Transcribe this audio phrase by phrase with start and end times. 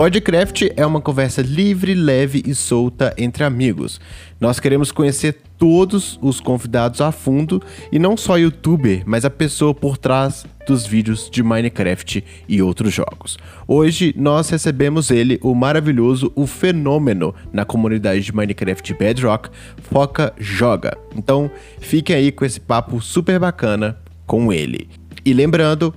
[0.00, 4.00] Podcraft é uma conversa livre, leve e solta entre amigos.
[4.40, 9.74] Nós queremos conhecer todos os convidados a fundo e não só youtuber, mas a pessoa
[9.74, 13.36] por trás dos vídeos de Minecraft e outros jogos.
[13.68, 19.50] Hoje nós recebemos ele, o maravilhoso, o fenômeno na comunidade de Minecraft Bedrock,
[19.82, 20.96] Foca Joga.
[21.14, 24.88] Então fiquem aí com esse papo super bacana com ele.
[25.26, 25.94] E lembrando,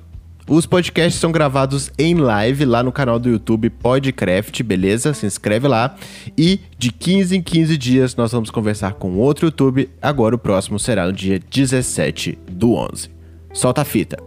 [0.47, 5.13] os podcasts são gravados em live lá no canal do YouTube Podcraft, beleza?
[5.13, 5.95] Se inscreve lá.
[6.37, 9.89] E de 15 em 15 dias nós vamos conversar com outro YouTube.
[10.01, 13.09] Agora o próximo será no dia 17 do 11.
[13.53, 14.17] Solta a fita.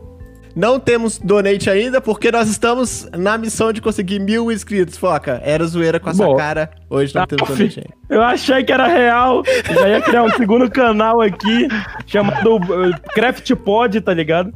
[0.54, 5.38] Não temos donate ainda porque nós estamos na missão de conseguir mil inscritos, Foca.
[5.44, 6.70] Era zoeira com essa Bom, cara.
[6.88, 7.94] Hoje não temos donate ainda.
[8.08, 9.42] Eu achei que era real.
[9.70, 11.68] Já ia criar um segundo canal aqui
[12.06, 14.50] chamado uh, Craft Pod, tá ligado?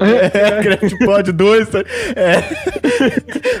[0.00, 1.68] É, Crash Pod 2.
[1.68, 1.78] Tá?
[2.16, 2.40] É.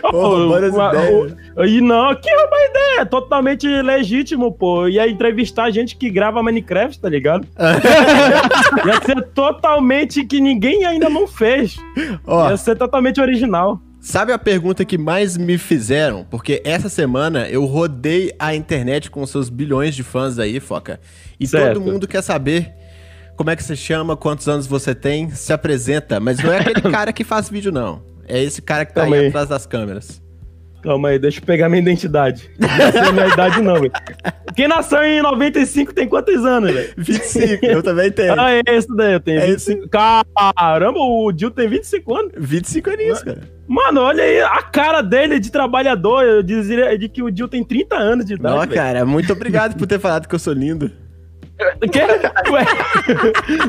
[0.00, 1.36] Porra, várias ideias.
[1.66, 3.06] E não, que é uma ideia.
[3.06, 4.86] Totalmente legítimo, pô.
[4.88, 7.46] Ia entrevistar gente que grava Minecraft, tá ligado?
[8.86, 11.76] Ia ser totalmente que ninguém ainda não fez.
[12.26, 13.80] Ó, Ia ser totalmente original.
[14.00, 16.24] Sabe a pergunta que mais me fizeram?
[16.30, 21.00] Porque essa semana eu rodei a internet com seus bilhões de fãs aí, Foca.
[21.38, 21.74] E certo.
[21.74, 22.72] todo mundo quer saber
[23.38, 26.18] como é que você chama, quantos anos você tem, se apresenta.
[26.18, 28.02] Mas não é aquele cara que faz vídeo, não.
[28.26, 30.20] É esse cara que tá Calma aí, aí atrás das câmeras.
[30.82, 32.50] Calma aí, deixa eu pegar minha identidade.
[32.58, 33.92] Não sei minha idade, não, velho.
[34.56, 36.92] Quem nasceu em 95 tem quantos anos, velho?
[36.96, 38.40] 25, eu também tenho.
[38.40, 39.82] Ah, é esse daí, eu tenho é 25.
[39.82, 39.88] Esse...
[39.88, 42.32] Caramba, o Dil tem 25 anos.
[42.36, 43.40] 25 aninhos, cara.
[43.68, 46.24] Mano, olha aí a cara dele de trabalhador.
[46.24, 48.56] Eu diria de que o Dil tem 30 anos de idade.
[48.56, 50.90] Não, cara, muito obrigado por ter falado que eu sou lindo.
[51.90, 52.00] Que?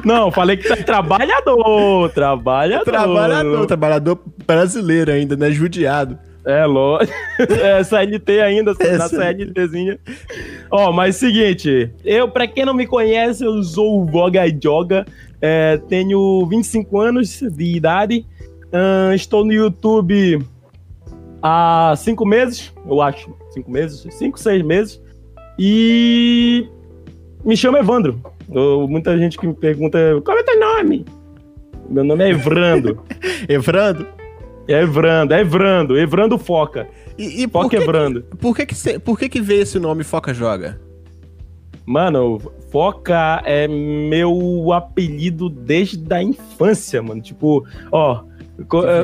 [0.06, 2.86] Não, falei que tá trabalhador, trabalhador.
[2.86, 5.52] Trabalhador, trabalhador brasileiro ainda, né?
[5.52, 6.18] Judiado.
[6.46, 7.14] É, lógico.
[7.40, 8.98] É, CLT ainda, Essa...
[8.98, 10.00] na CLTzinha.
[10.69, 15.06] Ó, mas seguinte, eu, pra quem não me conhece, eu sou o Voga Joga,
[15.42, 18.25] é, tenho 25 anos de idade,
[18.66, 20.44] uh, estou no YouTube
[21.42, 25.02] há 5 meses, eu acho, 5 meses, 5, 6 meses,
[25.58, 26.68] e
[27.44, 28.22] me chamo Evandro.
[28.51, 31.05] Eu, muita gente que me pergunta qual é teu nome?
[31.89, 33.01] Meu nome é Evrando.
[33.47, 34.07] Evrando?
[34.67, 36.88] É Evrando, é Evrando, Evrando Foca.
[37.17, 38.22] E, e Foca por que, Evrando.
[38.39, 40.79] Por que, que, por que, que veio esse nome Foca Joga?
[41.85, 42.39] Mano,
[42.72, 47.19] Foca é meu apelido desde a infância, mano.
[47.19, 48.23] Tipo, ó,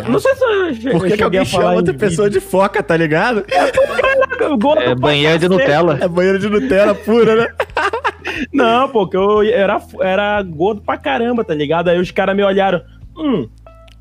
[0.07, 3.45] não sei se eu Por que, que alguém chama outra pessoa de foca, tá ligado?
[3.49, 5.97] É, é banheiro de Nutella.
[6.01, 7.47] É banheiro de Nutella pura, né?
[8.51, 11.89] Não, porque eu era, era gordo pra caramba, tá ligado?
[11.89, 12.81] Aí os caras me olharam,
[13.17, 13.47] hum,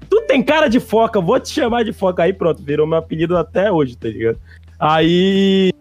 [0.09, 2.23] tu tem cara de foca, vou te chamar de foca.
[2.23, 4.39] Aí pronto, virou meu apelido até hoje, tá ligado?
[4.79, 5.73] Aí,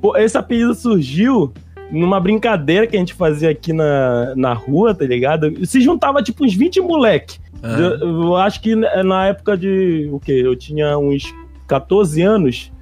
[0.00, 1.52] pô, esse apelido surgiu
[1.90, 5.66] numa brincadeira que a gente fazia aqui na, na rua, tá ligado?
[5.66, 7.38] Se juntava tipo uns 20 moleque.
[7.62, 7.78] Uhum.
[7.78, 10.08] Eu, eu, acho que na época de.
[10.12, 10.40] O quê?
[10.44, 11.34] Eu tinha uns
[11.66, 12.72] 14 anos.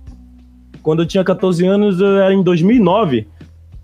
[0.82, 3.26] Quando eu tinha 14 anos, era em 2009.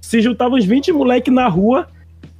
[0.02, 1.86] Se juntavam uns 20 moleque na rua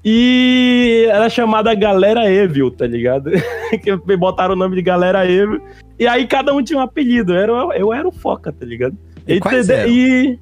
[0.04, 3.30] e era chamada Galera Evil, tá ligado?
[3.82, 5.62] que botaram o nome de Galera Evil.
[5.98, 7.32] E aí cada um tinha um apelido.
[7.32, 8.94] Eu era, eu era o Foca, tá ligado?
[9.26, 9.40] E,
[9.88, 10.38] e, e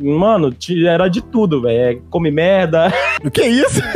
[0.00, 0.54] Mano,
[0.86, 1.98] era de tudo, velho.
[1.98, 2.92] É, come merda.
[3.24, 3.82] O que é isso?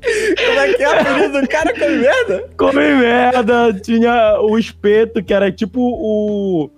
[0.00, 2.50] Como é que é o apelido do cara come merda?
[2.56, 3.74] Come merda.
[3.74, 6.70] Tinha o espeto, que era tipo o.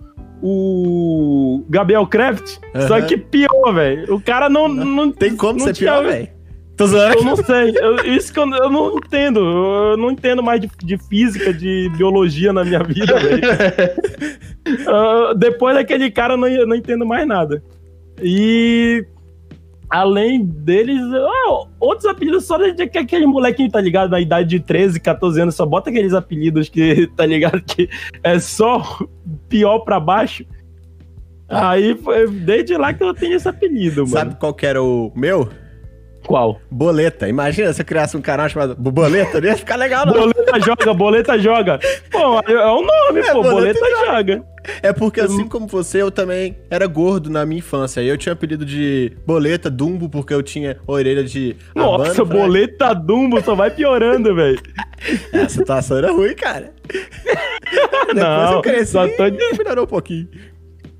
[0.45, 2.87] O Gabriel Kraft, uhum.
[2.87, 4.13] só que pior, velho.
[4.13, 5.09] O cara não, não.
[5.09, 5.93] Tem como não ser tinha...
[5.93, 6.27] pior, velho?
[6.79, 7.73] Eu não sei.
[7.79, 9.39] Eu, isso que eu, eu, não entendo.
[9.39, 13.41] Eu não entendo mais de, de física, de biologia na minha vida, velho.
[14.89, 17.63] uh, depois daquele cara, eu não, eu não entendo mais nada.
[18.21, 19.05] E
[19.93, 20.99] além deles,
[21.47, 24.09] oh, outros apelidos só de que aquele molequinho, tá ligado?
[24.09, 27.61] Na idade de 13, 14 anos, só bota aqueles apelidos que, tá ligado?
[27.61, 27.87] Que
[28.23, 28.81] é só
[29.47, 30.43] pior pra baixo.
[31.47, 31.95] Aí,
[32.43, 34.07] desde lá que eu tenho esse apelido, mano.
[34.07, 35.47] Sabe qual que era o meu?
[36.25, 36.61] Qual?
[36.69, 37.27] Boleta.
[37.27, 40.13] Imagina se eu criasse um canal chamado Boleta, não ia ficar legal, não.
[40.13, 41.79] Boleta joga, boleta joga.
[42.11, 44.33] Pô, é o nome, é, pô, boleta, boleta joga.
[44.33, 44.53] joga.
[44.81, 48.01] É porque assim como você, eu também era gordo na minha infância.
[48.01, 51.55] Eu tinha apelido de boleta Dumbo porque eu tinha orelha de.
[51.75, 54.61] Nossa, boleta Dumbo só vai piorando, velho.
[55.33, 56.71] A situação era ruim, cara.
[56.87, 59.23] Depois não, eu cresci só tô...
[59.57, 60.29] melhorou um pouquinho.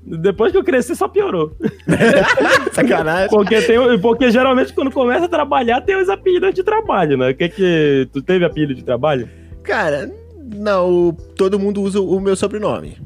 [0.06, 1.56] Depois que eu cresci, só piorou.
[2.72, 3.30] Sacanagem.
[3.30, 7.30] Porque, tem, porque geralmente quando começa a trabalhar, tem os apelidos de trabalho, né?
[7.30, 8.08] O que que.
[8.12, 9.28] Tu teve apelido de trabalho?
[9.62, 10.12] Cara,
[10.54, 11.16] não.
[11.36, 12.98] Todo mundo usa o meu sobrenome.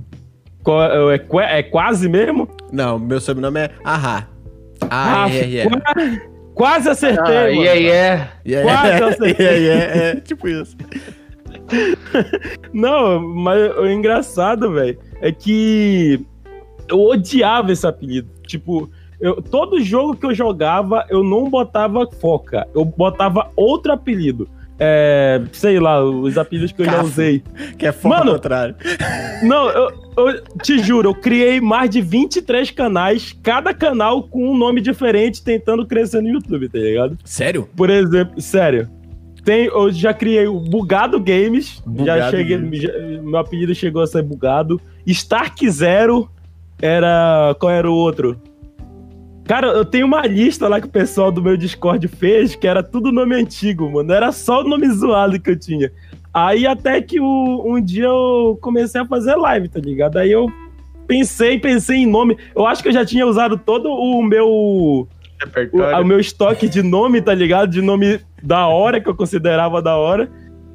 [0.66, 2.48] É, é, é, quase mesmo?
[2.72, 4.28] Não, meu sobrenome é Ahá.
[4.90, 5.66] Ah, ah é, é.
[6.54, 7.62] Quase acertei, ah, mano.
[7.62, 8.30] Yeah, yeah.
[8.44, 9.46] yeah quase acertei.
[9.46, 10.76] Yeah, yeah, é, tipo isso.
[12.72, 16.26] Não, mas o engraçado, velho, é que
[16.88, 18.28] eu odiava esse apelido.
[18.46, 18.90] Tipo,
[19.20, 24.48] eu, todo jogo que eu jogava, eu não botava foca, eu botava outro apelido.
[24.80, 27.42] É, sei lá, os apelidos que eu Cafo, já usei.
[27.76, 28.76] Que é foca Mano, ao contrário.
[29.42, 34.56] Não, eu, eu, te juro, eu criei mais de 23 canais, cada canal com um
[34.56, 37.18] nome diferente, tentando crescer no YouTube, tá ligado?
[37.24, 37.68] Sério?
[37.76, 38.88] Por exemplo, sério.
[39.44, 41.82] Tem, eu já criei o Bugado Games.
[41.84, 42.58] Bugado já cheguei.
[42.74, 44.80] Já, meu apelido chegou a ser Bugado.
[45.06, 46.30] Stark Zero
[46.80, 47.54] era.
[47.58, 48.40] Qual era o outro?
[49.44, 52.82] Cara, eu tenho uma lista lá que o pessoal do meu Discord fez, que era
[52.82, 54.12] tudo nome antigo, mano.
[54.12, 55.90] Era só o nome zoado que eu tinha.
[56.34, 60.18] Aí até que o, um dia eu comecei a fazer live, tá ligado?
[60.18, 60.52] Aí eu
[61.06, 62.36] pensei, pensei em nome.
[62.54, 64.46] Eu acho que eu já tinha usado todo o meu.
[64.46, 65.08] O,
[65.72, 67.70] o, meu estoque de nome, tá ligado?
[67.70, 70.30] De nome da hora, que eu considerava da hora.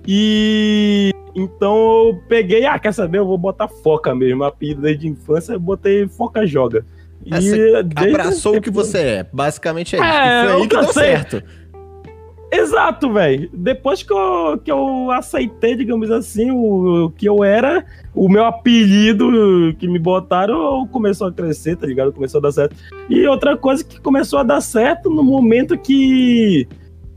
[0.07, 3.19] E então eu peguei, ah, quer saber?
[3.19, 4.43] Eu vou botar foca mesmo.
[4.43, 6.85] Apelido desde infância, eu botei foca joga.
[7.25, 7.31] E
[7.95, 9.27] abraçou o que você é.
[9.31, 10.07] Basicamente é isso.
[10.07, 11.43] É, Foi aí que deu certo.
[12.51, 13.49] Exato, velho.
[13.51, 17.83] Depois que eu, que eu aceitei, digamos assim, o, o, que eu era,
[18.13, 22.13] o meu apelido que me botaram começou a crescer, tá ligado?
[22.13, 22.75] Começou a dar certo.
[23.09, 26.67] E outra coisa que começou a dar certo no momento que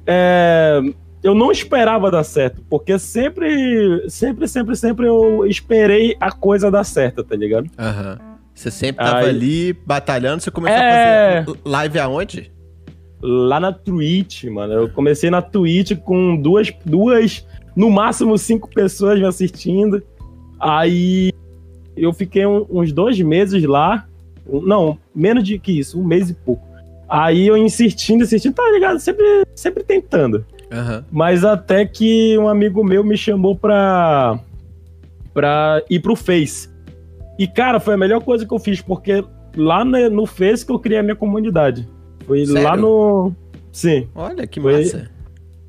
[0.06, 0.80] é,
[1.26, 6.84] eu não esperava dar certo, porque sempre, sempre, sempre, sempre eu esperei a coisa dar
[6.84, 7.69] certo, tá ligado?
[7.76, 8.19] Aham.
[8.20, 8.37] Uhum.
[8.55, 9.28] Você sempre tava Aí...
[9.28, 11.38] ali batalhando, você começou é...
[11.40, 12.52] a fazer live aonde?
[13.20, 14.73] Lá na Twitch, mano.
[14.73, 17.44] Eu comecei na Twitch com duas, duas,
[17.75, 20.00] no máximo cinco pessoas me assistindo.
[20.61, 21.32] Aí
[21.96, 24.06] eu fiquei um, uns dois meses lá.
[24.46, 26.64] Não, menos de que isso, um mês e pouco.
[27.08, 29.00] Aí eu insistindo, insistindo, tá ligado?
[29.00, 30.46] Sempre, sempre tentando.
[30.72, 31.04] Uhum.
[31.10, 34.38] Mas até que um amigo meu me chamou pra,
[35.32, 36.68] pra ir pro Face.
[37.38, 39.24] E, cara, foi a melhor coisa que eu fiz, porque
[39.56, 41.88] lá no, Face que eu criei a minha comunidade.
[42.26, 42.62] Foi Sério?
[42.62, 43.32] lá no.
[43.70, 44.08] Sim.
[44.14, 45.10] Olha que foi, massa.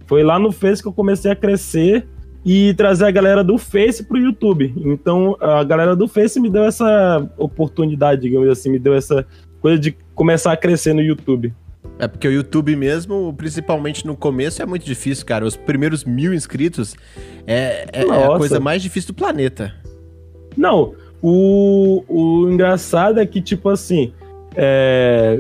[0.06, 2.08] Foi lá no Face que eu comecei a crescer
[2.46, 4.74] e trazer a galera do Face pro YouTube.
[4.78, 9.26] Então, a galera do Face me deu essa oportunidade, digamos assim, me deu essa
[9.60, 11.54] coisa de começar a crescer no YouTube.
[12.00, 15.46] É porque o YouTube mesmo, principalmente no começo, é muito difícil, cara.
[15.46, 16.96] Os primeiros mil inscritos
[17.46, 19.74] é, é, é a coisa mais difícil do planeta.
[20.56, 24.14] Não, o, o engraçado é que, tipo assim,
[24.56, 25.40] é,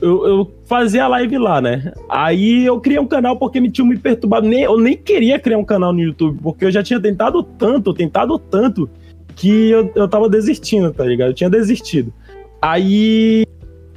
[0.00, 1.92] eu, eu, fazia live lá, né?
[2.08, 4.46] Aí eu criei um canal porque me tinha me perturbado.
[4.46, 7.92] Nem, eu nem queria criar um canal no YouTube, porque eu já tinha tentado tanto,
[7.92, 8.88] tentado tanto,
[9.36, 11.28] que eu, eu tava desistindo, tá ligado?
[11.28, 12.12] Eu tinha desistido.
[12.60, 13.44] Aí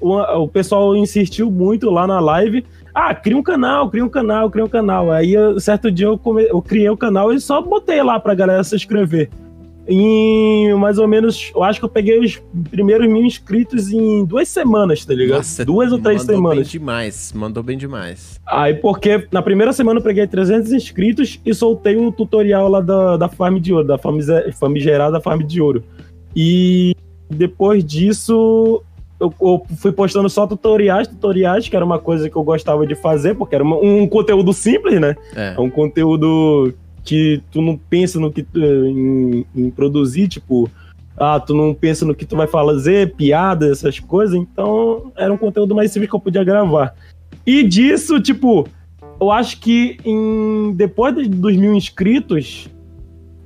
[0.02, 2.66] o, pessoal insistiu muito lá na live.
[2.94, 5.12] Ah, cria um canal, cria um canal, cria um canal.
[5.12, 8.36] Aí, certo dia, eu, come, eu criei o um canal e só botei lá pra
[8.36, 9.30] galera se inscrever
[9.88, 14.48] em mais ou menos, eu acho que eu peguei os primeiros mil inscritos em duas
[14.48, 15.38] semanas, tá ligado?
[15.38, 16.58] Nossa, duas ou três mandou semanas.
[16.58, 18.40] Mandou bem demais, mandou bem demais.
[18.48, 23.18] Aí, porque na primeira semana eu peguei 300 inscritos e soltei o tutorial lá da,
[23.18, 24.00] da Farm de Ouro, da
[24.54, 25.84] famigerada Farm de Ouro.
[26.36, 26.96] E
[27.30, 28.84] depois disso,
[29.22, 32.96] eu, eu, fui postando só tutoriais, tutoriais, que era uma coisa que eu gostava de
[32.96, 35.16] fazer, porque era uma, um conteúdo simples, né?
[35.36, 35.54] É.
[35.56, 36.74] é um conteúdo
[37.04, 40.70] que tu não pensa no que tu, em, em, produzir, tipo,
[41.16, 45.38] ah, tu não pensa no que tu vai fazer, piada, essas coisas, então era um
[45.38, 46.96] conteúdo mais simples que eu podia gravar.
[47.46, 48.68] E disso, tipo,
[49.20, 52.68] eu acho que em, depois dos mil inscritos,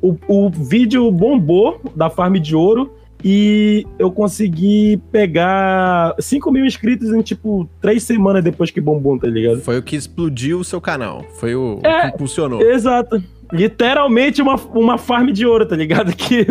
[0.01, 7.12] o, o vídeo bombou da Farm de Ouro e eu consegui pegar 5 mil inscritos
[7.12, 9.62] em, tipo, três semanas depois que bombou, tá ligado?
[9.62, 11.25] Foi o que explodiu o seu canal.
[11.39, 12.62] Foi o, é, o que impulsionou.
[12.62, 16.13] Exato literalmente uma, uma farm de ouro, tá ligado?
[16.25, 16.45] Que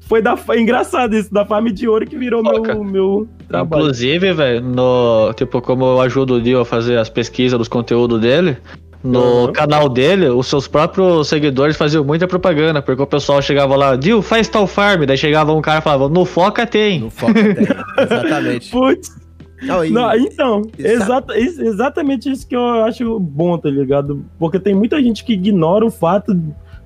[0.00, 3.82] foi da engraçado isso, da farm de ouro que virou meu, meu trabalho.
[3.82, 8.20] Inclusive, velho, no tipo como eu ajudo o Dio a fazer as pesquisas dos conteúdos
[8.20, 8.56] dele,
[9.02, 9.52] no uhum.
[9.52, 14.22] canal dele, os seus próprios seguidores faziam muita propaganda, porque o pessoal chegava lá, Dio,
[14.22, 17.00] faz tal farm, daí chegava um cara e falava, no Foca tem.
[17.00, 17.66] No Foca tem,
[17.98, 18.70] exatamente.
[18.72, 19.22] Putz.
[19.62, 19.90] Não, e...
[19.90, 24.24] Não, então, exata, exatamente isso que eu acho bom, tá ligado?
[24.38, 26.36] Porque tem muita gente que ignora o fato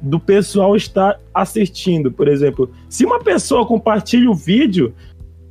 [0.01, 2.13] do pessoal estar assistindo.
[2.13, 4.95] Por exemplo, se uma pessoa compartilha o vídeo,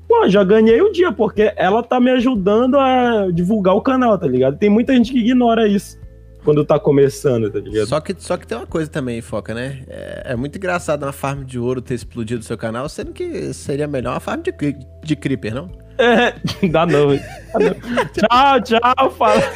[0.08, 4.28] pô, já ganhei o dia, porque ela tá me ajudando a divulgar o canal, tá
[4.28, 4.58] ligado?
[4.58, 5.98] Tem muita gente que ignora isso.
[6.46, 7.88] Quando tá começando, tá ligado?
[7.88, 9.84] Só que, só que tem uma coisa também, Foca, né?
[9.88, 13.54] É, é muito engraçado uma farm de ouro ter explodido o seu canal, sendo que
[13.54, 14.54] seria melhor uma farm de,
[15.04, 15.70] de creeper, não?
[15.98, 16.34] É,
[16.70, 17.16] dá não.
[17.16, 17.76] Dá não.
[18.14, 19.42] Tchau, tchau, fala.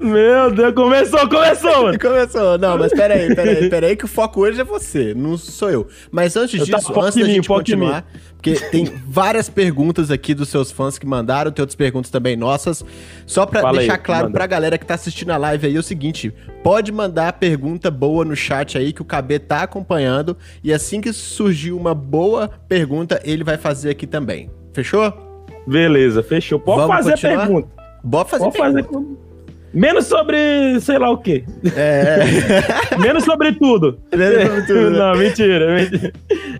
[0.00, 1.98] Meu Deus, começou, começou, mano.
[2.00, 2.58] Começou.
[2.58, 5.88] Não, mas peraí, peraí, peraí, que o foco hoje é você, não sou eu.
[6.10, 7.54] Mas antes Eu disso, foca antes da gente mim.
[7.54, 8.06] continuar,
[8.40, 12.82] porque tem várias perguntas aqui dos seus fãs que mandaram, tem outras perguntas também nossas.
[13.26, 14.32] Só pra Fala aí, deixar claro manda.
[14.38, 16.32] pra galera que tá assistindo a live aí é o seguinte:
[16.64, 20.36] pode mandar pergunta boa no chat aí que o KB tá acompanhando.
[20.64, 24.50] E assim que surgir uma boa pergunta, ele vai fazer aqui também.
[24.72, 25.12] Fechou?
[25.66, 26.58] Beleza, fechou.
[26.58, 27.46] Pode Vamos fazer continuar?
[27.46, 27.68] pergunta.
[28.02, 28.86] Bora fazer Pode fazer.
[29.72, 30.36] Menos sobre,
[30.80, 31.44] sei lá o quê.
[31.76, 32.18] É.
[32.98, 33.98] Menos sobre tudo.
[34.12, 34.98] Menos sobre tudo, né?
[34.98, 36.12] Não, mentira, mentira.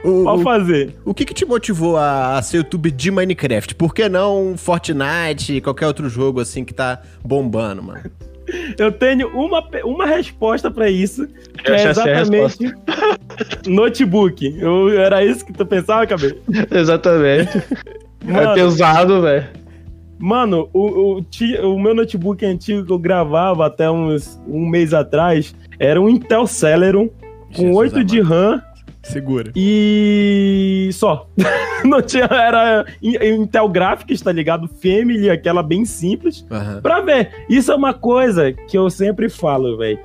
[0.05, 0.95] o, Pode fazer.
[1.05, 3.75] O que, que te motivou a, a ser youtuber de Minecraft?
[3.75, 8.11] Por que não Fortnite e qualquer outro jogo assim que tá bombando, mano?
[8.79, 11.27] Eu tenho uma, uma resposta pra isso,
[11.63, 12.75] que Eu é a exatamente
[13.67, 14.57] notebook.
[14.59, 16.37] Eu, era isso que tu pensava, cabelo?
[16.71, 17.59] Exatamente.
[18.27, 19.60] é Mano, pesado, velho.
[20.21, 25.55] Mano, o, o, o meu notebook antigo que eu gravava até uns um mês atrás
[25.79, 27.09] era um Intel Celeron
[27.57, 28.63] com Jesus 8 de RAM
[29.03, 29.51] Segura.
[29.57, 31.27] e só.
[31.85, 34.69] Não tinha, era In- Intel Graphics, tá ligado?
[34.69, 36.47] Family, aquela bem simples.
[36.51, 36.81] Aham.
[36.83, 39.99] Pra ver, isso é uma coisa que eu sempre falo, velho.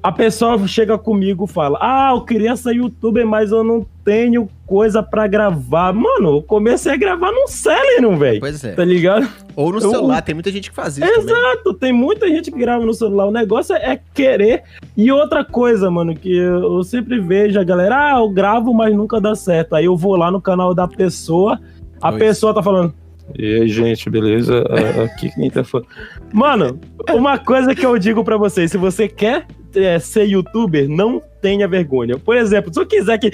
[0.00, 4.48] A pessoa chega comigo e fala: Ah, eu queria ser youtuber, mas eu não tenho
[4.64, 5.92] coisa pra gravar.
[5.92, 8.38] Mano, eu comecei a gravar num Celeron, velho.
[8.40, 8.72] Pois é.
[8.74, 9.28] Tá ligado?
[9.56, 11.24] Ou no Eu- celular, tem muita gente que faz isso também.
[11.24, 13.26] Exato, tem muita gente que grava no celular.
[13.26, 14.62] O negócio é querer.
[14.96, 18.94] E outra coisa, mano, que eu eu sempre vejo a galera, ah, eu gravo, mas
[18.94, 19.74] nunca dá certo.
[19.74, 21.58] Aí eu vou lá no canal da pessoa,
[22.00, 22.22] a Pois.
[22.22, 22.94] pessoa tá falando.
[23.36, 24.64] E aí, gente, beleza?
[24.70, 25.88] Ah, Aqui quem tá falando.
[26.32, 26.80] Mano,
[27.10, 31.68] uma coisa que eu digo pra vocês: se você quer é, ser youtuber, não tenha
[31.68, 32.18] vergonha.
[32.18, 33.30] Por exemplo, se eu quiser que.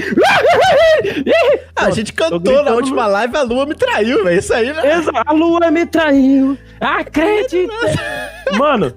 [1.76, 4.38] Ah, a gente cantou na última live, a Lua me traiu, velho.
[4.38, 4.82] Isso aí, né?
[5.26, 6.56] A lua me traiu.
[6.80, 7.72] Acredita.
[8.56, 8.92] Mano,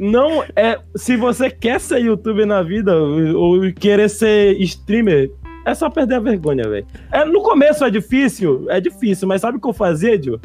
[0.00, 0.78] não é.
[0.96, 5.30] Se você quer ser youtuber na vida ou querer ser streamer,
[5.64, 6.86] é só perder a vergonha, velho.
[7.10, 10.40] É, no começo é difícil, é difícil, mas sabe o que eu fazia, Dio?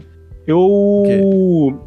[0.46, 1.80] Eu.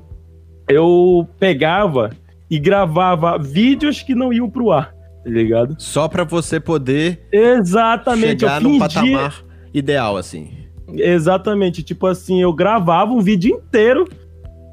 [0.69, 2.11] Eu pegava
[2.49, 4.93] e gravava vídeos que não iam pro ar,
[5.25, 5.75] tá ligado?
[5.79, 8.41] Só pra você poder Exatamente.
[8.41, 9.45] chegar eu num patamar
[9.75, 10.51] ideal, assim.
[10.89, 11.83] Exatamente.
[11.83, 14.07] Tipo assim, eu gravava um vídeo inteiro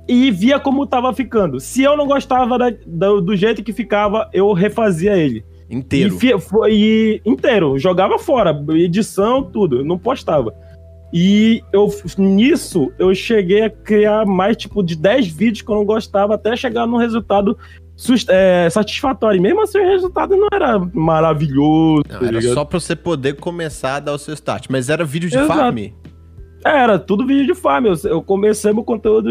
[0.08, 1.60] e via como tava ficando.
[1.60, 2.70] Se eu não gostava da-
[3.20, 5.44] do jeito que ficava, eu refazia ele.
[5.70, 6.18] Inteiro.
[6.70, 10.54] E, e inteiro, jogava fora, edição, tudo, não postava.
[11.14, 15.86] E eu nisso eu cheguei a criar mais tipo de 10 vídeos que eu não
[15.86, 17.58] gostava até chegar num resultado
[18.30, 19.38] é, satisfatório.
[19.38, 22.04] E mesmo assim o resultado não era maravilhoso.
[22.10, 22.54] Não, tá era ligado?
[22.54, 24.68] só pra você poder começar a dar o seu start.
[24.70, 25.54] Mas era vídeo de Exato.
[25.54, 25.78] farm?
[26.66, 27.86] Era, tudo vídeo de farm.
[27.86, 29.30] Eu, eu comecei meu conteúdo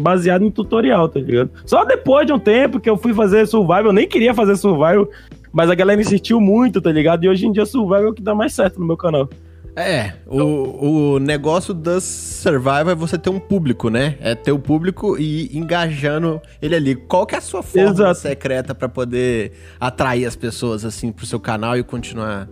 [0.00, 1.50] baseado em tutorial, tá ligado?
[1.64, 5.08] Só depois de um tempo que eu fui fazer survival, eu nem queria fazer survival,
[5.52, 7.24] mas a galera insistiu muito, tá ligado?
[7.24, 9.28] E hoje em dia survival é o que dá mais certo no meu canal.
[9.76, 14.16] É, o, o negócio das Survival é você ter um público, né?
[14.20, 16.96] É ter o público e ir engajando ele ali.
[16.96, 18.18] Qual que é a sua forma Exato.
[18.18, 22.48] secreta pra poder atrair as pessoas, assim, pro seu canal e continuar?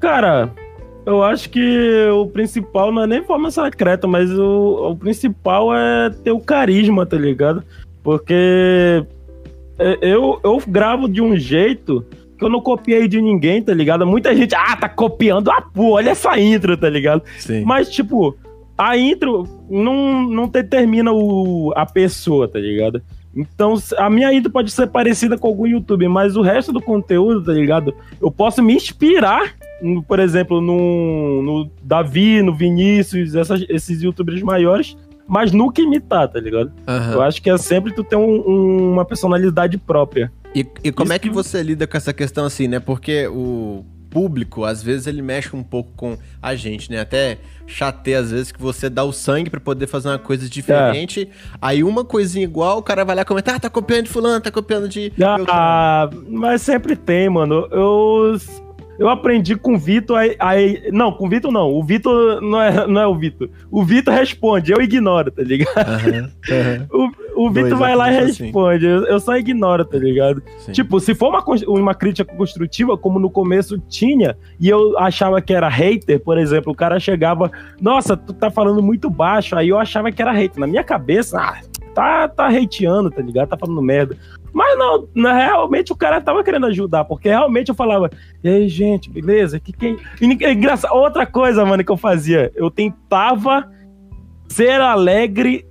[0.00, 0.50] Cara,
[1.04, 6.10] eu acho que o principal não é nem forma secreta, mas o, o principal é
[6.10, 7.62] ter o carisma, tá ligado?
[8.02, 9.04] Porque
[10.00, 12.04] eu, eu gravo de um jeito
[12.38, 14.06] que eu não copiei de ninguém, tá ligado?
[14.06, 17.22] Muita gente, ah, tá copiando a porra, olha essa intro, tá ligado?
[17.38, 17.64] Sim.
[17.64, 18.36] Mas, tipo,
[18.76, 23.00] a intro não, não determina o, a pessoa, tá ligado?
[23.36, 27.44] Então, a minha intro pode ser parecida com algum youtuber, mas o resto do conteúdo,
[27.44, 27.92] tá ligado?
[28.20, 29.54] Eu posso me inspirar,
[30.06, 36.38] por exemplo, no, no Davi, no Vinícius, essas- esses youtubers maiores, mas nunca imitar, tá
[36.40, 36.72] ligado?
[37.12, 40.32] Eu acho que é sempre tu ter um- um- uma personalidade própria.
[40.54, 42.78] E, e como Isso é que que- você lida com essa questão assim, né?
[42.78, 47.00] Porque o público, às vezes, ele mexe um pouco com a gente, né?
[47.00, 51.28] Até chateia, às vezes, que você dá o sangue pra poder fazer uma coisa diferente.
[51.60, 54.52] Aí uma coisinha igual, o cara vai lá comentar, ah, tá copiando de fulano, tá
[54.52, 55.10] copiando de...
[55.18, 57.66] Beltrano." Ah, mas sempre tem, mano.
[57.72, 58.36] Eu,
[58.98, 60.16] eu aprendi com o Vitor.
[60.18, 61.70] Aí, aí- não, com o Vitor não.
[61.72, 63.48] O Vitor não é, não é o Vitor.
[63.70, 65.76] O Vitor responde, eu ignoro, tá ligado?
[65.76, 66.86] Aham, aham,
[67.36, 68.44] O, o Vitor vai lá e assim.
[68.44, 68.86] responde.
[68.86, 70.42] Eu, eu só ignoro, tá ligado?
[70.58, 70.72] sim.
[70.72, 75.52] Tipo, se for uma, uma crítica construtiva, como no começo tinha, e eu achava que
[75.52, 79.78] era hater, por exemplo, o cara chegava, nossa, tu tá falando muito baixo, aí eu
[79.78, 80.60] achava que era hater.
[80.60, 81.60] Na minha cabeça, ah,
[81.94, 83.48] tá, tá hateando, tá ligado?
[83.48, 84.16] Tá falando merda.
[84.52, 88.10] Mas não, na, realmente o cara tava querendo ajudar, porque realmente eu falava,
[88.42, 89.58] e aí, gente, beleza?
[89.58, 89.98] Que quem.
[90.20, 93.68] E, engraçado, outra coisa, mano, que eu fazia, eu tentava
[94.48, 95.66] ser alegre,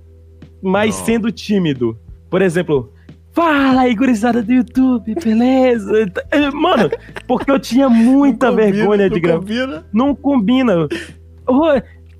[0.62, 1.04] mas não.
[1.06, 1.98] sendo tímido.
[2.28, 2.92] Por exemplo,
[3.34, 6.06] Fala aí, gurizada do YouTube, beleza?
[6.54, 6.88] Mano,
[7.26, 9.40] porque eu tinha muita combina, vergonha de gravar.
[9.40, 9.86] Não combina?
[9.92, 10.88] Não combina.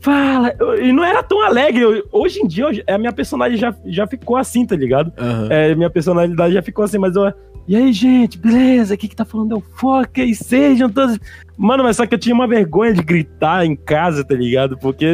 [0.05, 0.55] Fala.
[0.81, 2.05] E não era tão alegre.
[2.13, 5.11] Hoje em dia, a minha personagem já, já ficou assim, tá ligado?
[5.19, 5.51] Uhum.
[5.51, 7.33] É, minha personalidade já ficou assim, mas eu.
[7.67, 8.95] E aí, gente, beleza?
[8.95, 11.19] O que que tá falando é o Foca e sejam todos.
[11.57, 14.77] Mano, mas só que eu tinha uma vergonha de gritar em casa, tá ligado?
[14.79, 15.07] Porque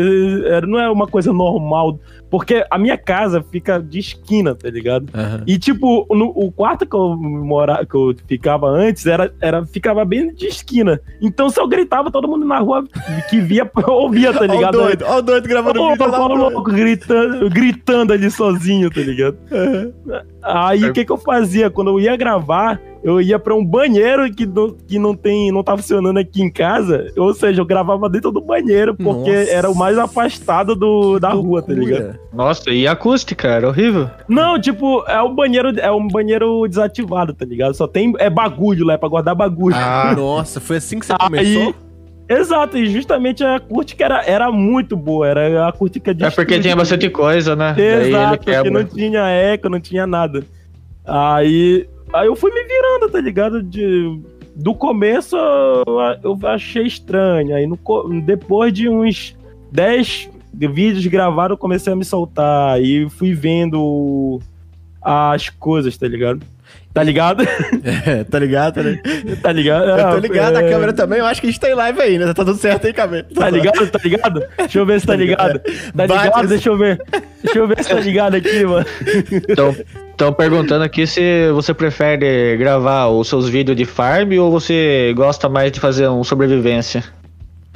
[0.66, 1.98] não é uma coisa normal.
[2.30, 5.02] Porque a minha casa fica de esquina, tá ligado?
[5.12, 5.42] Uhum.
[5.46, 10.04] E, tipo, no, o quarto que eu, morava, que eu ficava antes era, era, ficava
[10.04, 11.00] bem de esquina.
[11.20, 12.84] Então, se eu gritava, todo mundo na rua
[13.28, 14.78] que via, ouvia, tá ligado?
[14.78, 16.06] Olha o doido, o doido gravando vídeo.
[16.06, 19.36] Lá, louco, gritando, gritando ali sozinho, tá ligado?
[19.50, 19.92] Uhum.
[20.42, 21.68] Aí, o que que eu fazia?
[21.68, 25.62] Quando eu ia gravar, eu ia para um banheiro que não, que não tem, não
[25.62, 27.10] tá funcionando aqui em casa.
[27.16, 29.50] Ou seja, eu gravava dentro do banheiro, porque Nossa.
[29.50, 32.18] era o mais afastado do, da rua, tá ligado?
[32.32, 33.48] Nossa, e acústica?
[33.48, 34.10] Era horrível.
[34.28, 37.74] Não, tipo, é o banheiro, é um banheiro desativado, tá ligado?
[37.74, 38.12] Só tem.
[38.18, 39.76] É bagulho lá, é pra guardar bagulho.
[39.76, 41.74] Ah, nossa, foi assim que você Aí, começou?
[42.28, 46.22] Exato, e justamente a acústica era, era muito boa, era a acústica de.
[46.22, 47.74] É porque tinha bastante coisa, né?
[47.76, 50.44] Exato, porque não tinha eco, não tinha nada.
[51.04, 53.62] Aí Aí eu fui me virando, tá ligado?
[53.62, 54.20] De,
[54.54, 55.36] do começo
[56.22, 57.54] eu, achei estranho.
[57.54, 57.78] Aí no,
[58.22, 59.36] depois de uns
[59.72, 62.80] 10 vídeos gravados, eu comecei a me soltar.
[62.82, 64.40] E fui vendo
[65.00, 66.40] as coisas, tá ligado?
[66.92, 67.44] Tá ligado?
[67.82, 69.36] É, tá ligado, tá ligado?
[69.40, 69.88] Tá ligado?
[69.88, 70.66] Eu tô ligado, é...
[70.66, 72.26] a câmera também, eu acho que a gente tá em live aí, né?
[72.26, 73.26] Tá tudo certo aí, câmera.
[73.34, 74.44] Tá ligado, tá ligado?
[74.58, 75.60] Deixa eu ver se tá ligado.
[75.96, 76.48] Tá ligado?
[76.48, 77.02] Deixa eu ver.
[77.42, 78.86] Deixa eu ver se tá ligado aqui, mano.
[79.48, 79.74] Então,
[80.20, 85.48] Estão perguntando aqui se você prefere gravar os seus vídeos de farm ou você gosta
[85.48, 87.02] mais de fazer um sobrevivência.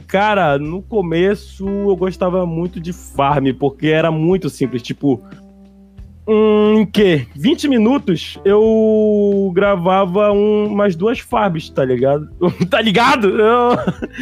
[0.06, 4.82] Cara, no começo eu gostava muito de farm, porque era muito simples.
[4.82, 5.22] Tipo,
[6.28, 12.28] um, que 20 minutos eu gravava um, umas duas farms, tá ligado?
[12.68, 13.40] tá ligado?
[13.40, 13.70] Eu...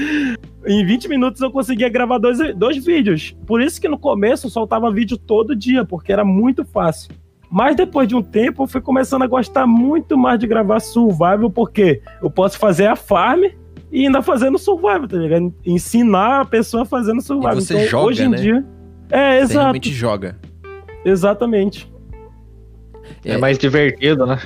[0.65, 3.35] em 20 minutos eu conseguia gravar dois, dois vídeos.
[3.45, 7.21] Por isso que no começo eu soltava vídeo todo dia, porque era muito fácil.
[7.53, 11.51] Mas depois de um tempo, eu fui começando a gostar muito mais de gravar survival,
[11.51, 13.43] porque eu posso fazer a farm
[13.93, 15.55] e ainda fazendo survival, tá ligado?
[15.63, 17.59] Ensinar a pessoa fazendo survival.
[17.59, 18.37] E você então, joga, hoje em né?
[18.39, 18.65] dia.
[19.11, 19.49] É, exato.
[19.49, 20.39] Você realmente joga.
[21.05, 21.93] Exatamente.
[23.23, 24.39] É, é mais divertido, né?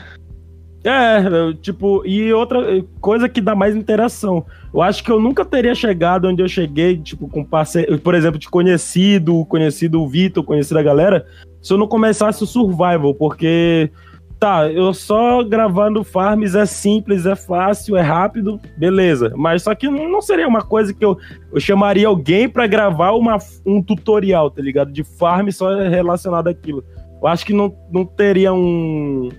[0.83, 2.59] É, tipo, e outra
[3.01, 4.45] coisa que dá mais interação.
[4.75, 8.39] Eu acho que eu nunca teria chegado onde eu cheguei, tipo, com parceiro, por exemplo,
[8.39, 11.25] de conhecido, conhecido o Vitor, conhecido a galera,
[11.63, 13.91] se eu não começasse o survival, porque
[14.39, 19.33] tá, eu só gravando farms é simples, é fácil, é rápido, beleza.
[19.37, 21.19] Mas só que não seria uma coisa que eu,
[21.53, 24.93] eu chamaria alguém para gravar uma, um tutorial, tá ligado?
[24.93, 26.85] De farm só relacionado àquilo.
[27.21, 29.31] Eu acho que não, não teria um,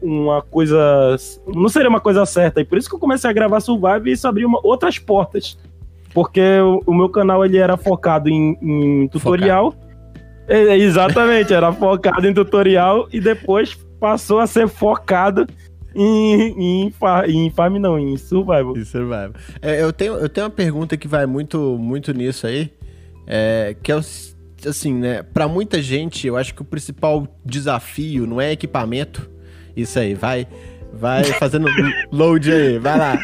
[0.00, 1.16] uma coisa.
[1.46, 2.60] Não seria uma coisa certa.
[2.60, 5.58] E por isso que eu comecei a gravar Survival e isso abriu uma, outras portas.
[6.12, 9.72] Porque o, o, meu canal ele era focado em, em tutorial.
[9.72, 9.83] Focado.
[10.46, 15.46] É, exatamente, era focado em tutorial e depois passou a ser focado
[15.94, 16.94] em, em,
[17.28, 18.76] em farm não, em survival.
[18.76, 19.32] Em survival.
[19.62, 22.70] É, eu, tenho, eu tenho uma pergunta que vai muito, muito nisso aí,
[23.26, 24.00] é, que é o,
[24.68, 29.30] assim, né, pra muita gente, eu acho que o principal desafio não é equipamento,
[29.76, 30.46] isso aí, vai...
[30.96, 31.66] Vai fazendo
[32.12, 33.18] load aí, vai lá.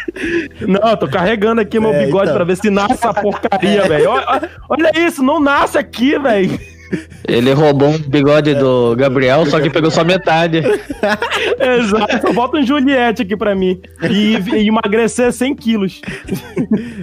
[0.60, 2.34] Não, tô carregando aqui meu é, bigode então.
[2.34, 4.10] pra ver se nasce essa porcaria, velho.
[4.10, 6.58] Olha, olha isso, não nasce aqui, velho.
[7.26, 10.58] Ele roubou um bigode do Gabriel, só que pegou só metade.
[11.58, 13.80] Exato, só bota um Juliette aqui pra mim.
[14.10, 16.00] E, e emagrecer 100 quilos.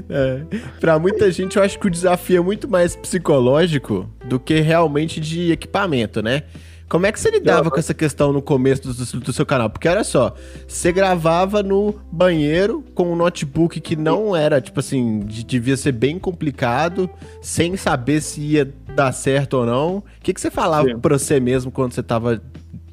[0.10, 0.42] É.
[0.80, 5.20] Pra muita gente, eu acho que o desafio é muito mais psicológico do que realmente
[5.20, 6.44] de equipamento, né?
[6.90, 9.70] Como é que você lidava com essa questão no começo do, do, seu canal?
[9.70, 10.34] Porque olha só,
[10.66, 16.18] você gravava no banheiro com um notebook que não era, tipo assim, devia ser bem
[16.18, 17.10] complicado,
[17.42, 19.98] sem saber se ia dar certo ou não.
[19.98, 21.00] O que, que você falava Sim.
[21.00, 22.42] pra você mesmo quando você tava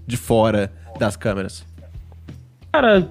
[0.04, 1.64] de fora das câmeras?
[2.72, 3.08] Cara,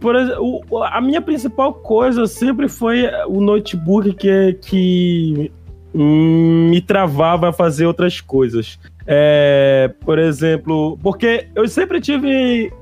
[0.00, 5.52] por exemplo, a minha principal coisa sempre foi o notebook que, que
[5.94, 8.80] me travava a fazer outras coisas.
[9.06, 12.72] É, por exemplo, porque eu sempre tive.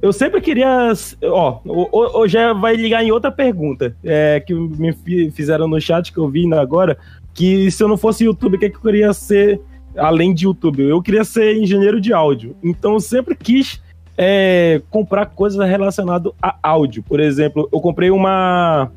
[0.00, 0.92] Eu sempre queria.
[1.24, 1.60] Ó,
[1.92, 4.92] hoje vai ligar em outra pergunta é, que me
[5.30, 6.96] fizeram no chat que eu vi agora.
[7.34, 9.60] Que se eu não fosse YouTube, o que, que eu queria ser
[9.96, 10.82] além de YouTube.
[10.82, 12.56] Eu queria ser engenheiro de áudio.
[12.62, 13.82] Então eu sempre quis
[14.16, 17.02] é, comprar coisas relacionadas a áudio.
[17.02, 18.90] Por exemplo, eu comprei uma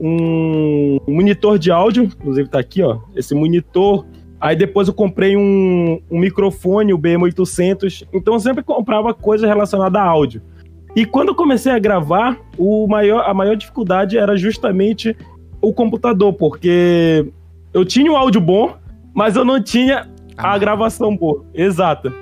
[0.00, 2.98] um monitor de áudio, inclusive tá aqui, ó.
[3.14, 4.04] Esse monitor.
[4.42, 8.08] Aí depois eu comprei um, um microfone, o BM800.
[8.12, 10.42] Então eu sempre comprava coisas relacionadas a áudio.
[10.96, 15.16] E quando eu comecei a gravar, o maior, a maior dificuldade era justamente
[15.60, 17.30] o computador, porque
[17.72, 18.74] eu tinha um áudio bom,
[19.14, 21.44] mas eu não tinha a gravação boa.
[21.54, 22.12] Exato.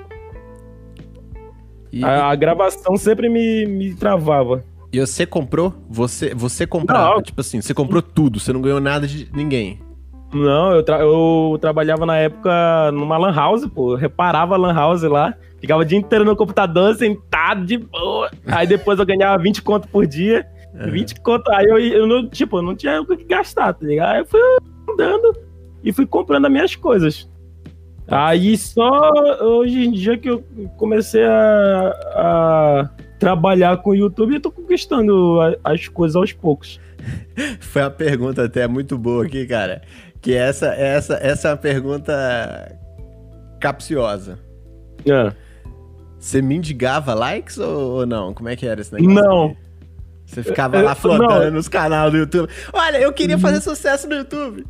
[1.91, 4.63] E, A, a gravação sempre me, me travava.
[4.93, 5.73] e você comprou?
[5.89, 7.21] Você, você comprava, Não.
[7.23, 9.79] tipo assim, você comprou tudo, você não ganhou nada de ninguém.
[10.33, 13.93] Não, eu, tra- eu trabalhava na época numa lan house, pô.
[13.93, 15.33] Eu reparava a lan house lá.
[15.59, 18.31] Ficava o dia inteiro no computador, sentado de boa.
[18.47, 20.45] Aí depois eu ganhava 20 conto por dia.
[20.89, 21.51] 20 conto.
[21.51, 24.13] Aí eu, eu não, tipo, eu não tinha o que gastar, tá ligado?
[24.13, 24.39] Aí eu fui
[24.89, 25.35] andando
[25.83, 27.29] e fui comprando as minhas coisas.
[28.07, 30.43] Aí só hoje em dia que eu
[30.77, 32.89] comecei a, a
[33.19, 36.79] trabalhar com o YouTube, eu tô conquistando a- as coisas aos poucos.
[37.59, 39.81] Foi uma pergunta até muito boa aqui, cara.
[40.21, 42.77] Que essa, essa, essa é uma pergunta
[43.59, 44.37] capciosa.
[45.05, 45.31] É.
[46.19, 48.33] Você mendigava likes ou, ou não?
[48.33, 49.13] Como é que era esse negócio?
[49.15, 49.47] Não.
[49.47, 49.57] aí?
[50.25, 51.51] Você ficava Eu- lá flotando não.
[51.51, 52.49] nos canais do YouTube.
[52.71, 54.63] Olha, eu queria fazer sucesso no YouTube.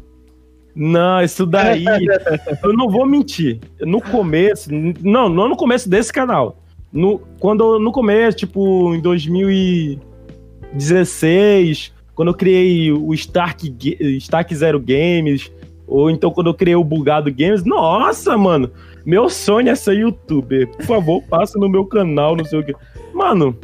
[0.73, 1.83] Não, isso daí.
[2.63, 3.59] eu não vou mentir.
[3.81, 4.69] No começo.
[4.73, 6.63] Não, não no começo desse canal.
[6.91, 13.73] No, quando, no começo, tipo, em 2016, quando eu criei o Stark,
[14.17, 15.51] Stark Zero Games,
[15.87, 18.69] ou então quando eu criei o Bugado Games, nossa, mano,
[19.05, 20.67] meu sonho é ser youtuber.
[20.69, 22.75] Por favor, passa no meu canal, não sei o que.
[23.13, 23.57] Mano,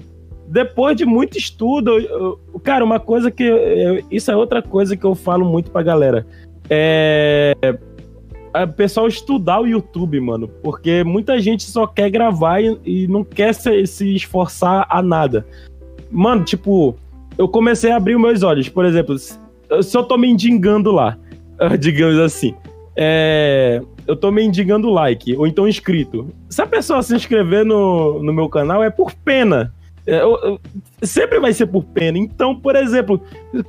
[0.48, 3.44] depois de muito estudo, eu- eu- cara, uma coisa que.
[3.44, 6.26] eu- isso é outra coisa que eu falo muito pra galera
[6.70, 7.54] é
[8.64, 13.24] o pessoal estudar o YouTube, mano, porque muita gente só quer gravar e, e não
[13.24, 15.46] quer se, se esforçar a nada.
[16.10, 16.96] Mano, tipo,
[17.38, 19.38] eu comecei a abrir os meus olhos, por exemplo, se
[19.94, 21.18] eu tô mendigando lá,
[21.80, 22.54] digamos assim,
[22.96, 26.28] é, eu tô mendigando like, ou então inscrito.
[26.50, 29.74] Se a pessoa se inscrever no, no meu canal é por pena.
[30.06, 30.60] É, eu- eu-
[31.04, 32.18] sempre vai ser por pena.
[32.18, 33.22] Então, por exemplo,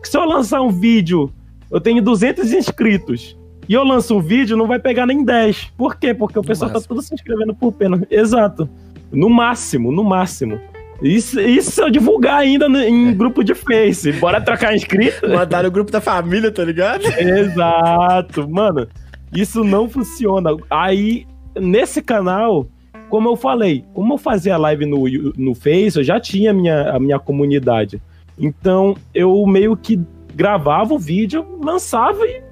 [0.02, 1.30] se eu lançar um vídeo
[1.70, 3.36] eu tenho 200 inscritos.
[3.68, 5.72] E eu lanço um vídeo, não vai pegar nem 10.
[5.76, 6.14] Por quê?
[6.14, 8.00] Porque o No pessoal tá tudo se inscrevendo por pena.
[8.10, 8.66] Exato.
[9.12, 10.58] No máximo, no máximo.
[11.02, 14.12] Isso, isso eu divulgar ainda no- em grupo de Face.
[14.12, 15.28] Bora trocar inscrito?
[15.28, 17.02] Mandar no grupo da família, tá ligado?
[17.18, 18.48] Exato.
[18.48, 18.86] Mano,
[19.34, 20.50] isso não funciona.
[20.68, 21.26] Aí,
[21.58, 22.66] nesse canal,
[23.08, 25.04] como eu falei, como eu fazia live no,
[25.36, 28.02] no Face, eu já tinha a minha, a minha comunidade.
[28.38, 30.00] Então, eu meio que
[30.34, 32.42] gravava o vídeo, lançava e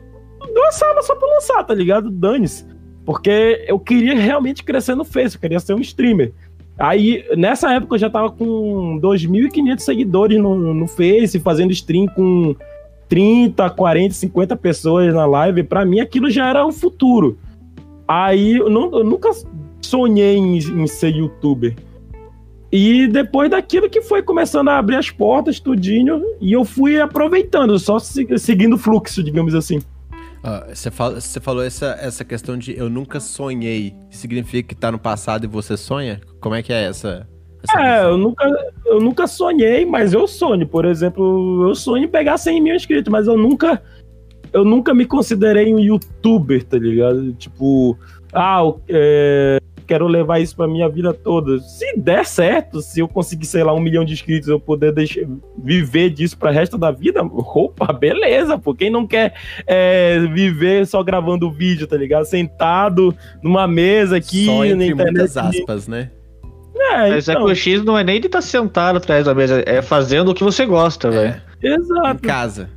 [0.55, 2.11] lançava só pra lançar, tá ligado?
[2.11, 2.65] Dane-se.
[3.05, 6.33] Porque eu queria realmente crescer no Face, eu queria ser um streamer.
[6.79, 12.55] Aí, nessa época, eu já tava com 2.500 seguidores no, no Face, fazendo stream com
[13.09, 15.62] 30, 40, 50 pessoas na live.
[15.62, 17.39] Pra mim, aquilo já era o futuro.
[18.07, 19.31] Aí, eu, não- eu nunca
[19.81, 21.75] sonhei em, em ser youtuber.
[22.71, 27.79] E depois daquilo que foi começando a abrir as portas, tudinho, e eu fui aproveitando,
[27.79, 29.79] só se- seguindo o fluxo, digamos assim.
[30.69, 33.95] Você fala- você falou essa, essa questão de eu nunca sonhei.
[34.11, 36.21] Significa que tá no passado e você sonha?
[36.41, 37.27] Como é que é essa?
[37.63, 38.45] essa É, eu nunca,
[38.87, 40.67] eu nunca sonhei, mas eu sonho.
[40.67, 43.83] Por exemplo, eu sonho em pegar 100 mil inscritos, mas eu nunca,
[44.53, 47.33] eu nunca me considerei um youtuber, tá ligado?
[47.35, 47.99] Tipo,
[48.33, 51.59] ah, é, quero levar isso pra minha vida toda.
[51.61, 55.22] Se der certo, se eu conseguir, sei lá, um milhão de inscritos, eu poder deixar,
[55.62, 58.75] viver disso pra resto da vida, opa, beleza, pô.
[58.75, 59.35] Quem não quer
[59.66, 62.25] é, viver só gravando vídeo, tá ligado?
[62.25, 65.12] Sentado numa mesa aqui, Só na entre internet.
[65.12, 66.11] muitas aspas, né?
[66.79, 69.35] É, Mas é então, que o X não é nem de estar sentado atrás da
[69.35, 71.40] mesa, é fazendo o que você gosta, velho.
[71.62, 72.22] É, em exato.
[72.22, 72.68] casa.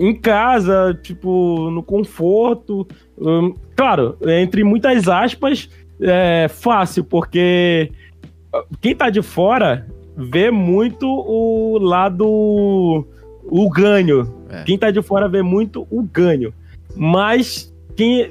[0.00, 2.86] em casa, tipo, no conforto.
[3.16, 5.68] Hum, claro, entre muitas aspas,
[6.02, 7.90] é fácil, porque
[8.80, 9.86] quem tá de fora
[10.16, 12.26] vê muito o lado.
[13.44, 14.32] o ganho.
[14.50, 14.62] É.
[14.64, 16.52] Quem tá de fora vê muito o ganho.
[16.94, 18.28] Mas quem,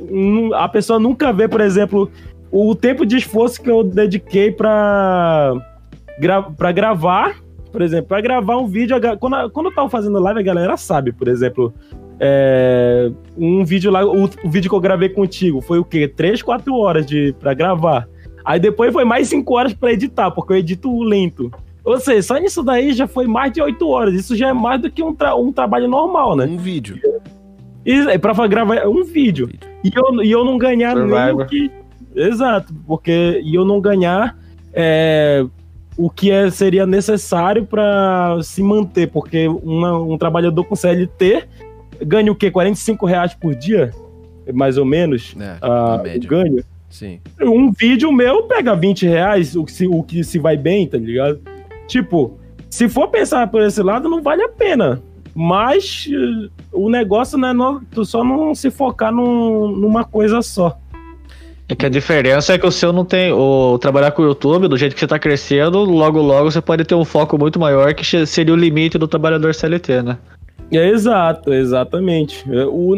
[0.54, 2.10] a pessoa nunca vê, por exemplo,
[2.52, 5.54] o tempo de esforço que eu dediquei pra,
[6.20, 7.36] gra pra gravar.
[7.72, 10.76] Por exemplo, pra gravar um vídeo, quando, a- quando eu tava fazendo live, a galera
[10.76, 11.74] sabe, por exemplo,
[12.24, 16.08] é, um vídeo lá, o, o vídeo que eu gravei contigo foi o quê?
[16.08, 18.08] 3, 4 horas de, pra gravar.
[18.46, 21.52] Aí depois foi mais 5 horas pra editar, porque eu edito lento.
[21.84, 24.14] Ou seja, só nisso daí já foi mais de 8 horas.
[24.14, 26.46] Isso já é mais do que um, tra- um trabalho normal, né?
[26.46, 27.00] Um vídeo.
[27.84, 29.50] E é pra gravar um vídeo.
[29.84, 31.72] E eu, e eu não ganhar nem o que.
[32.16, 34.38] Exato, porque e eu não ganhar
[34.74, 35.44] é,
[35.98, 41.44] o que é, seria necessário para se manter, porque uma- um trabalhador com CLT
[42.06, 42.50] ganha o quê?
[42.52, 43.92] 45 reais por dia?
[44.54, 45.36] Mais ou menos?
[45.40, 46.30] É, ah, na o média.
[46.30, 46.64] ganho.
[46.90, 47.20] Sim.
[47.42, 50.98] Um vídeo meu pega 20 reais, o que, se, o que se vai bem, tá
[50.98, 51.40] ligado?
[51.88, 52.38] Tipo,
[52.70, 55.02] se for pensar por esse lado, não vale a pena.
[55.34, 60.42] Mas eh, o negócio não é no- tu só não se focar num- numa coisa
[60.42, 60.78] só.
[61.70, 63.32] É que a diferença é que o seu não tem.
[63.32, 66.84] O trabalhar com o YouTube, do jeito que você tá crescendo, logo logo você pode
[66.84, 70.18] ter um foco muito maior que seria o limite do trabalhador CLT, né?
[70.72, 72.46] É exato, exatamente.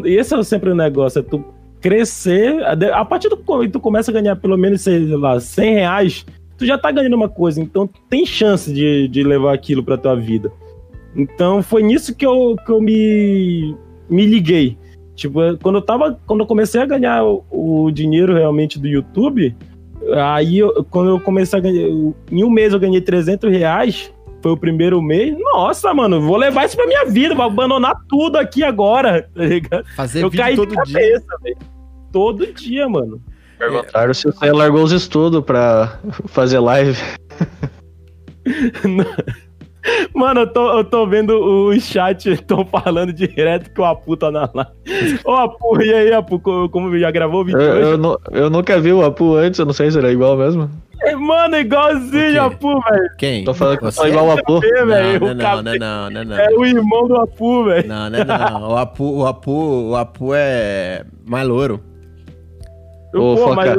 [0.05, 1.43] Esse é sempre o negócio, é tu
[1.81, 2.63] crescer.
[2.93, 6.25] A partir do que tu começa a ganhar pelo menos, sei lá, 100 reais,
[6.57, 10.15] tu já tá ganhando uma coisa, então tem chance de, de levar aquilo pra tua
[10.15, 10.51] vida.
[11.15, 13.75] Então foi nisso que eu, que eu me,
[14.09, 14.77] me liguei.
[15.15, 16.17] Tipo, quando eu tava.
[16.25, 19.55] Quando eu comecei a ganhar o, o dinheiro realmente do YouTube,
[20.15, 21.87] aí eu- quando eu comecei a ganhar.
[22.31, 24.11] Em um mês eu ganhei 300 reais.
[24.43, 25.35] Foi o primeiro mês.
[25.39, 29.85] Nossa, mano, vou levar isso pra minha vida, vou abandonar tudo aqui agora, tá ligado?
[29.95, 30.99] Fazer eu vídeo caí todo de dia.
[30.99, 31.57] cabeça, velho.
[32.11, 33.21] Todo dia, mano.
[33.57, 36.97] Perguntaram se você largou os estudos pra fazer live.
[40.15, 44.31] Mano, eu tô, eu tô vendo o chat, estão falando direto que o Apu tá
[44.31, 45.19] na live.
[45.25, 48.03] Ô, Apu, e aí, Apu, co- como já gravou o vídeo Eu, hoje?
[48.31, 50.69] eu, eu nunca vi o Apu antes, eu não sei se era igual mesmo.
[51.05, 52.45] É, Mano, igualzinho, O?
[52.45, 53.09] Apu, velho.
[53.17, 53.43] Quem?
[53.43, 53.97] Tô falando que eu Você?
[53.97, 54.59] sou igual o Apu.
[54.63, 55.19] É, Não, velho.
[55.19, 57.87] não, o não, não, não, não, É o irmão do Apu, velho.
[57.87, 58.69] Não, não, não.
[58.71, 61.79] O Apu, o Apu, o Apu é mais louro.
[63.13, 63.75] Ô, Pô, Foca.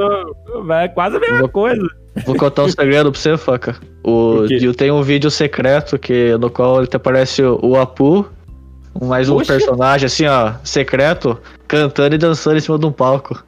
[0.65, 1.87] mas é quase a mesma Vou- coisa.
[2.25, 3.75] Vou contar um segredo pra você, Faca.
[4.05, 7.77] O, O eu tenho um vídeo secreto que, no qual ele te aparece o, o
[7.81, 8.25] Apu,
[9.03, 9.49] mais um Oxe.
[9.49, 11.37] personagem assim, ó, secreto,
[11.75, 13.45] cantando e dançando em cima de um palco.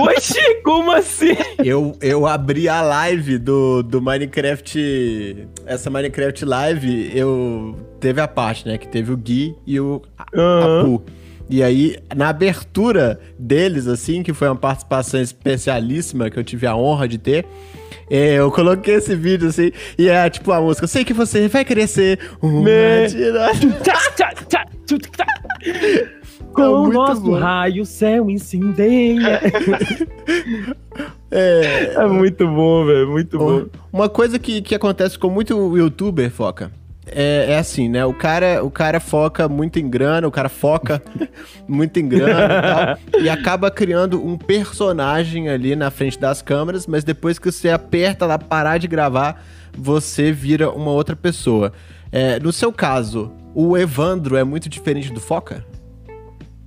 [0.00, 1.36] Oxi, como assim?
[1.64, 5.46] Eu, eu abri a live do, do Minecraft.
[5.66, 7.76] Essa Minecraft Live, eu.
[8.00, 8.78] Teve a parte, né?
[8.78, 10.02] Que teve o Gui e o
[10.34, 10.80] Aham.
[10.80, 11.02] Apu.
[11.48, 16.74] E aí, na abertura deles, assim, que foi uma participação especialíssima que eu tive a
[16.74, 17.46] honra de ter,
[18.10, 21.46] é, eu coloquei esse vídeo, assim, e é tipo a música, eu sei que você
[21.46, 23.08] vai crescer uma Me-
[26.52, 27.38] Com o nosso bom.
[27.38, 29.40] raio, o céu incendeia.
[31.30, 33.66] É, É muito bom, velho, muito bom.
[33.92, 36.70] Uma coisa que, que acontece com muito youtuber, foca.
[37.06, 38.04] É, é assim, né?
[38.04, 41.02] O cara, o cara foca muito em grana, o cara foca
[41.68, 42.98] muito em grana e tal.
[43.22, 48.26] E acaba criando um personagem ali na frente das câmeras, mas depois que você aperta
[48.26, 49.44] lá parar de gravar,
[49.76, 51.72] você vira uma outra pessoa.
[52.10, 55.64] É, no seu caso, o Evandro é muito diferente do Foca?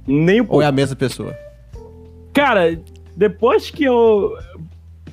[0.09, 0.61] Nem um Ou pouco.
[0.63, 1.35] é a mesma pessoa?
[2.33, 2.79] Cara,
[3.15, 4.35] depois que eu.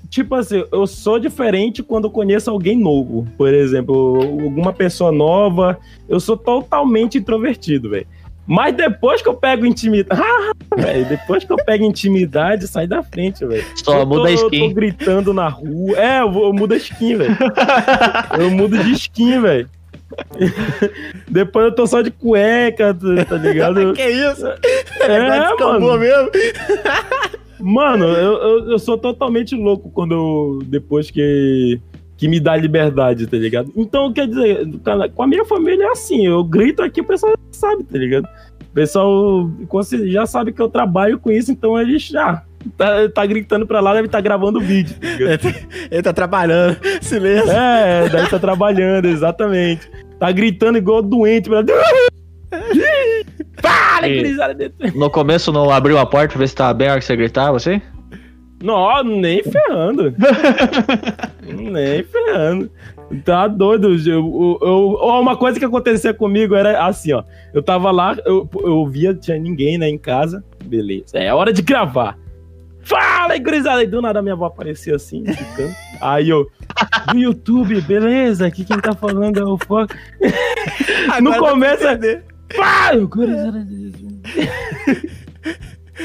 [0.09, 3.27] Tipo assim, eu sou diferente quando eu conheço alguém novo.
[3.37, 5.79] Por exemplo, alguma pessoa nova.
[6.09, 8.07] Eu sou totalmente introvertido, velho.
[8.47, 10.21] Mas depois que eu pego intimidade.
[10.69, 13.65] Ah, velho, depois que eu pego intimidade, sai da frente, velho.
[13.77, 14.75] Só Eu tô- muda a Eu tô skin.
[14.75, 15.97] gritando na rua.
[15.97, 17.37] É, eu, eu mudo a skin, velho.
[18.39, 19.69] eu mudo de skin, velho.
[21.29, 23.93] Depois eu tô só de cueca, tá tá ligado?
[23.95, 24.47] que isso?
[25.01, 25.99] É, mano.
[25.99, 26.31] mesmo?
[27.59, 31.81] Mano, eu, eu, eu sou totalmente louco quando eu- depois que,
[32.17, 33.73] que me dá liberdade, tá ligado?
[33.75, 34.69] Então, quer dizer,
[35.15, 38.27] com a minha família é assim, eu grito aqui, o pessoal sabe, tá ligado?
[38.61, 39.51] O pessoal
[40.05, 42.43] já sabe que eu trabalho com isso, então eles já
[42.77, 45.55] tá, tá gritando pra lá, deve estar gravando vídeo, tá ligado?
[45.91, 46.77] Ele tá trabalhando.
[47.01, 47.51] Silêncio.
[47.51, 49.91] É, daí tá trabalhando, exatamente.
[50.19, 51.63] Tá gritando igual doente, pra...
[53.61, 54.97] Para, gurizada dentro.
[54.99, 57.17] No começo não abriu a porta pra ver se tava bem a hora que você
[57.17, 57.81] gritava, assim?
[58.63, 60.15] Não, nem ferrando.
[61.43, 62.71] nem ferrando.
[63.25, 63.89] Tá doido.
[63.95, 67.23] Eu, eu, eu- uma coisa que acontecia comigo era assim, ó.
[67.53, 70.45] Eu tava lá, eu, eu via, tinha ninguém, né, em casa.
[70.65, 72.19] Beleza, é hora de gravar.
[72.83, 73.83] Fala gurizada.
[73.83, 75.75] E do nada minha avó aparecia assim, de canto.
[76.01, 76.49] Aí eu,
[77.13, 78.47] do YouTube, beleza?
[78.47, 79.95] Aqui quem tá falando é o Foco.
[81.23, 82.25] No Agora começo, dá pra entender.
[82.55, 83.09] Pá, eu.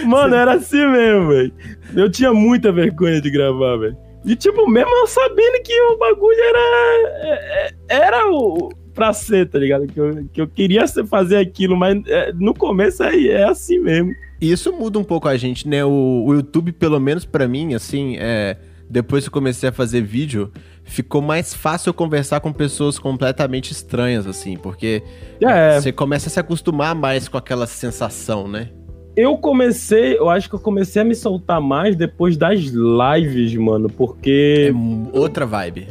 [0.06, 1.54] Mano, era assim mesmo, velho.
[1.96, 3.98] Eu tinha muita vergonha de gravar, velho.
[4.24, 7.10] E, tipo, mesmo eu sabendo que o bagulho era.
[7.24, 8.70] é- Era o.
[8.94, 9.88] Pra ser, tá ligado?
[9.88, 14.12] Que eu, que eu queria fazer aquilo, mas é, no começo é, é assim mesmo.
[14.40, 15.84] E Isso muda um pouco a gente, né?
[15.86, 18.58] O, o YouTube, pelo menos pra mim, assim, é,
[18.92, 20.52] depois que eu comecei a fazer vídeo,
[20.84, 25.02] ficou mais fácil conversar com pessoas completamente estranhas, assim, porque
[25.42, 25.80] É.
[25.80, 28.70] você começa a se acostumar mais com aquela sensação, né?
[29.16, 33.90] eu comecei, eu acho que eu comecei a me soltar mais depois das lives, mano,
[33.90, 34.74] porque.
[35.14, 35.88] É outra vibe.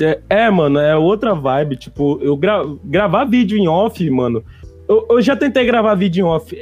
[0.00, 1.76] É, é, mano, é outra vibe.
[1.76, 4.44] Tipo, eu gra gravar vídeo em off, mano.
[4.88, 6.56] Eu, eu já tentei gravar vídeo em off.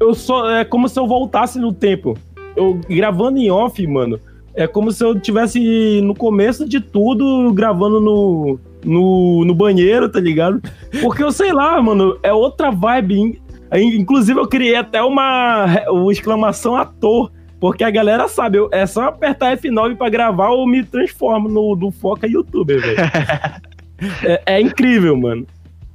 [0.00, 0.50] Eu só.
[0.50, 2.16] É como se eu voltasse no tempo.
[2.56, 4.18] Eu gravando em off, mano.
[4.58, 10.18] É como se eu tivesse no começo de tudo gravando no, no, no banheiro, tá
[10.20, 10.60] ligado?
[11.00, 13.14] Porque eu sei lá, mano, é outra vibe.
[13.14, 13.36] In-
[13.74, 17.30] in- Inclusive, eu criei até uma, uma exclamação ator.
[17.60, 21.76] Porque a galera sabe, eu- é só apertar F9 pra gravar ou me transformo no,
[21.76, 22.98] no Foca YouTuber, velho.
[24.24, 25.46] é, é incrível, mano.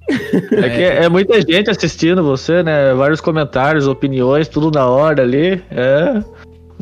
[0.10, 2.94] É que é muita gente assistindo você, né?
[2.94, 5.62] Vários comentários, opiniões, tudo na hora ali.
[5.72, 6.22] É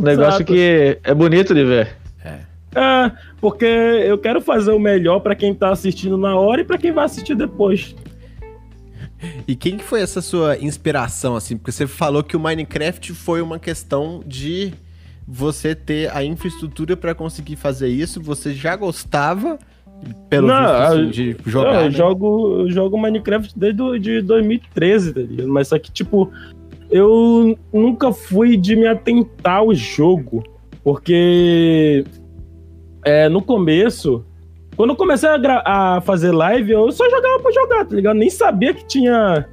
[0.01, 0.45] um negócio Exato.
[0.45, 1.95] que é bonito de ver.
[2.73, 3.11] É,
[3.41, 6.91] porque eu quero fazer o melhor pra quem tá assistindo na hora e pra quem
[6.93, 7.93] vai assistir depois.
[9.47, 11.57] E quem que foi essa sua inspiração, assim?
[11.57, 14.73] Porque você falou que o Minecraft foi uma questão de
[15.27, 18.21] você ter a infraestrutura pra conseguir fazer isso.
[18.21, 19.59] Você já gostava,
[20.29, 21.91] pelo Não, visto, assim, de jogar, eu, né?
[21.91, 25.49] jogo, eu jogo Minecraft desde o- de 2013, tá ligado?
[25.49, 26.31] Mas só que, tipo,
[26.91, 30.43] eu nunca fui de me atentar ao jogo.
[30.83, 32.03] Porque
[33.05, 34.25] é, no começo,
[34.75, 38.17] quando eu comecei a, a fazer live, eu só jogava pra jogar, tá ligado?
[38.17, 39.47] Nem sabia que tinha.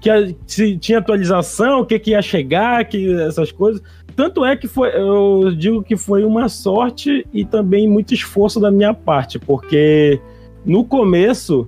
[0.00, 3.82] Que a- se tinha atualização, o que, que ia chegar, que essas coisas.
[4.14, 8.70] Tanto é que foi, eu digo que foi uma sorte e também muito esforço da
[8.70, 10.20] minha parte, porque
[10.64, 11.66] no começo,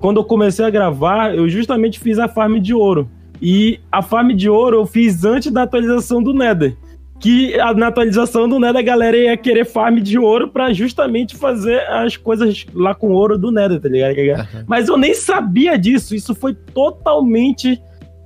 [0.00, 3.08] quando eu comecei a gravar, eu justamente fiz a farm de ouro.
[3.40, 6.76] E a farm de ouro eu fiz antes da atualização do Nether.
[7.18, 11.80] Que na atualização do Nether a galera ia querer farm de ouro pra justamente fazer
[11.88, 14.18] as coisas lá com ouro do Nether, tá ligado?
[14.18, 14.64] Aham.
[14.66, 16.14] Mas eu nem sabia disso.
[16.14, 17.80] Isso foi totalmente.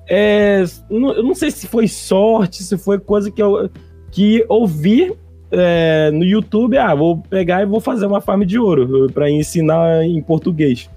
[0.08, 3.68] é, eu não sei se foi sorte, se foi coisa que eu
[4.12, 5.12] que ouvi
[5.50, 6.78] é, no YouTube.
[6.78, 10.88] Ah, vou pegar e vou fazer uma farm de ouro para ensinar em português.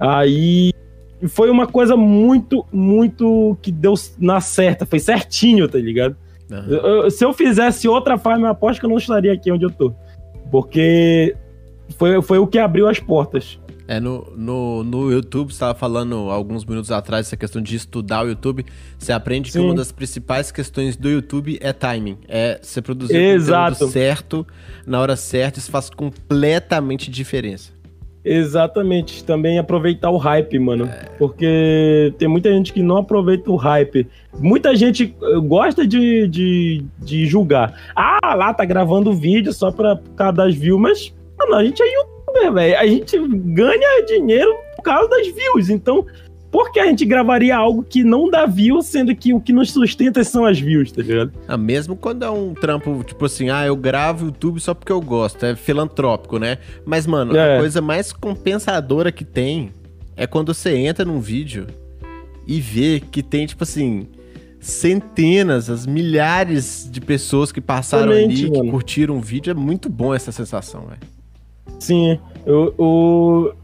[0.00, 0.73] Aí
[1.28, 6.16] foi uma coisa muito, muito que deu na certa, foi certinho, tá ligado?
[6.50, 6.66] Aham.
[6.68, 9.70] Eu- se eu fizesse outra farm, eu aposto que eu não estaria aqui onde eu
[9.70, 9.92] tô.
[10.50, 11.34] Porque
[11.98, 13.58] foi, foi o que abriu as portas.
[13.86, 18.24] É, no, no, no YouTube, você estava falando alguns minutos atrás essa questão de estudar
[18.24, 18.64] o YouTube.
[18.98, 19.66] Você aprende que Sim.
[19.66, 22.16] uma das principais questões do YouTube é timing.
[22.26, 23.72] É você produzir o Exato.
[23.72, 24.46] conteúdo certo,
[24.86, 27.72] na hora certa, isso faz completamente diferença.
[28.24, 30.88] Exatamente, também aproveitar o hype, mano.
[31.18, 34.08] Porque tem muita gente que não aproveita o hype.
[34.38, 37.78] Muita gente eh, gosta de, de, de julgar.
[37.94, 41.94] Ah, lá tá gravando vídeo só pra causa das views, mas, mano, a gente é
[41.94, 42.78] youtuber, velho.
[42.78, 45.68] A gente ganha dinheiro por causa das views.
[45.68, 46.06] Então,
[46.54, 49.72] por que a gente gravaria algo que não dá views, sendo que o que nos
[49.72, 51.32] sustenta são as views, tá ligado?
[51.48, 55.00] Ah, mesmo quando é um trampo, tipo assim, ah, eu gravo YouTube só porque eu
[55.00, 56.58] gosto, é filantrópico, né?
[56.86, 57.56] Mas, mano, É.
[57.56, 59.70] a coisa mais compensadora que tem
[60.16, 61.66] é quando você entra num vídeo
[62.46, 64.06] e vê que tem, tipo assim,
[64.60, 68.70] centenas, as milhares de pessoas que passaram Exatamente, ali, que mano.
[68.70, 69.50] curtiram o vídeo.
[69.50, 71.00] É muito bom essa sensação, velho.
[71.80, 73.54] Sim, o, o-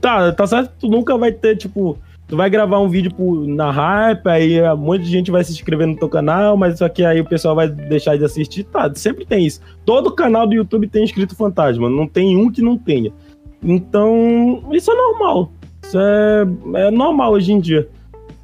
[0.00, 1.96] Tá, tá certo que tu nunca vai ter, tipo.
[2.28, 3.10] Tu vai gravar um vídeo
[3.46, 6.86] na hype, aí um monte de gente vai se inscrever no teu canal, mas só
[6.86, 8.64] que aí o pessoal vai deixar de assistir.
[8.64, 9.62] Tá, sempre tem isso.
[9.84, 13.10] Todo canal do YouTube tem inscrito fantasma, não tem um que não tenha.
[13.62, 15.50] Então, isso é normal.
[15.82, 16.46] Isso é,
[16.86, 17.88] é normal hoje em dia.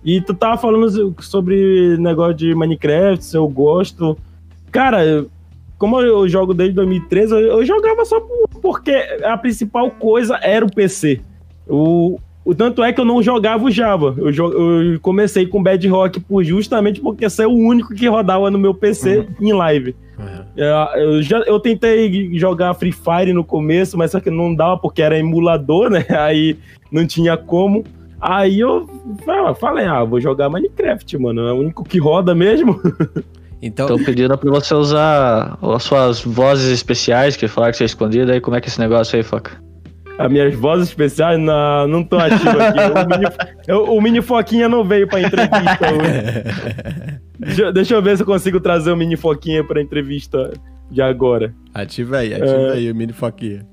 [0.02, 4.16] E tu tava falando sobre negócio de Minecraft, se eu gosto.
[4.70, 5.26] Cara,
[5.78, 8.92] como eu jogo desde 2013, eu, jogava só por- porque
[9.22, 11.20] a principal coisa era o PC.
[11.68, 14.14] O, o tanto é que eu não jogava o Java.
[14.18, 18.50] Eu, jo- eu comecei com Bedrock por, justamente porque esse é o único que rodava
[18.50, 19.94] no meu PC em live.
[20.56, 24.76] É, Eu, já, eu tentei jogar Free Fire no começo, mas só que não dava
[24.78, 26.04] porque era emulador, né?
[26.18, 26.56] Aí
[26.92, 27.84] não tinha como.
[28.20, 28.88] Aí eu
[29.24, 31.46] fa- falei, ah, vou jogar Minecraft, mano.
[31.48, 32.80] É o único que roda mesmo.
[33.66, 37.86] Então, Tô pedindo pra você usar as suas vozes especiais, que falaram que você é
[37.86, 39.52] escondido, aí como é que é esse negócio aí, Foca?
[40.18, 42.78] As minhas vozes especiais não, não tô ativo aqui.
[42.80, 43.26] O mini,
[43.66, 47.24] eu- o mini Foquinha não veio pra entrevista hoje.
[47.36, 50.52] Deixa, deixa eu ver se eu consigo trazer o mini Foquinha pra entrevista
[50.90, 51.52] de agora.
[51.74, 52.72] ativa aí, ativa É.
[52.74, 53.66] aí o mini foquinha.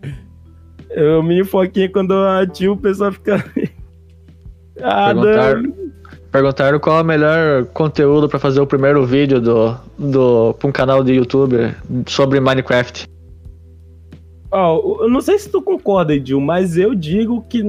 [0.90, 3.36] É, O mini Foquinha, quando eu ativo, o pessoal fica.
[4.82, 5.74] ah, Perguntaram,
[6.32, 10.72] perguntaram qual é o melhor conteúdo pra fazer o primeiro vídeo do, do, pra um
[10.72, 11.56] canal de YouTube
[12.08, 13.08] sobre Minecraft.
[14.52, 17.64] Ó, eu não sei se tu concorda, Edil, mas eu digo que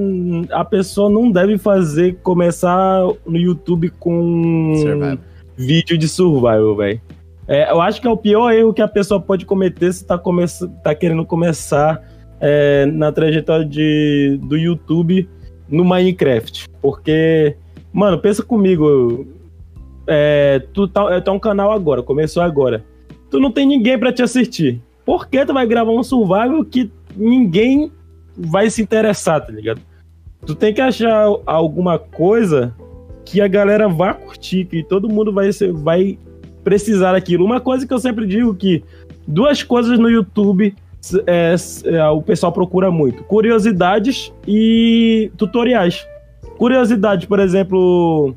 [0.50, 5.18] a pessoa não deve fazer, começar no YouTube com Survival.
[5.56, 7.00] vídeo de survival, velho.
[7.46, 10.18] É, eu acho que é o pior erro que a pessoa pode cometer se tá,
[10.18, 10.44] come
[10.82, 12.02] tá querendo começar
[12.40, 15.28] é, na trajetória de, do YouTube
[15.68, 16.68] no Minecraft.
[16.80, 17.56] Porque,
[17.92, 19.26] mano, pensa comigo.
[20.06, 22.84] É, tu, tá, tá um canal agora, começou agora.
[23.30, 24.80] Tu não tem ninguém para te assistir.
[25.04, 27.90] Por que tu vai gravar um survival que ninguém
[28.36, 29.80] vai se interessar, tá ligado?
[30.46, 32.74] Tu tem que achar alguma coisa
[33.24, 36.18] que a galera vá curtir, que todo mundo vai, ser, vai
[36.64, 37.44] precisar daquilo.
[37.44, 38.82] Uma coisa que eu sempre digo que
[39.26, 40.74] duas coisas no YouTube
[41.26, 46.06] é, é, o pessoal procura muito: curiosidades e tutoriais.
[46.56, 48.34] Curiosidade, por exemplo,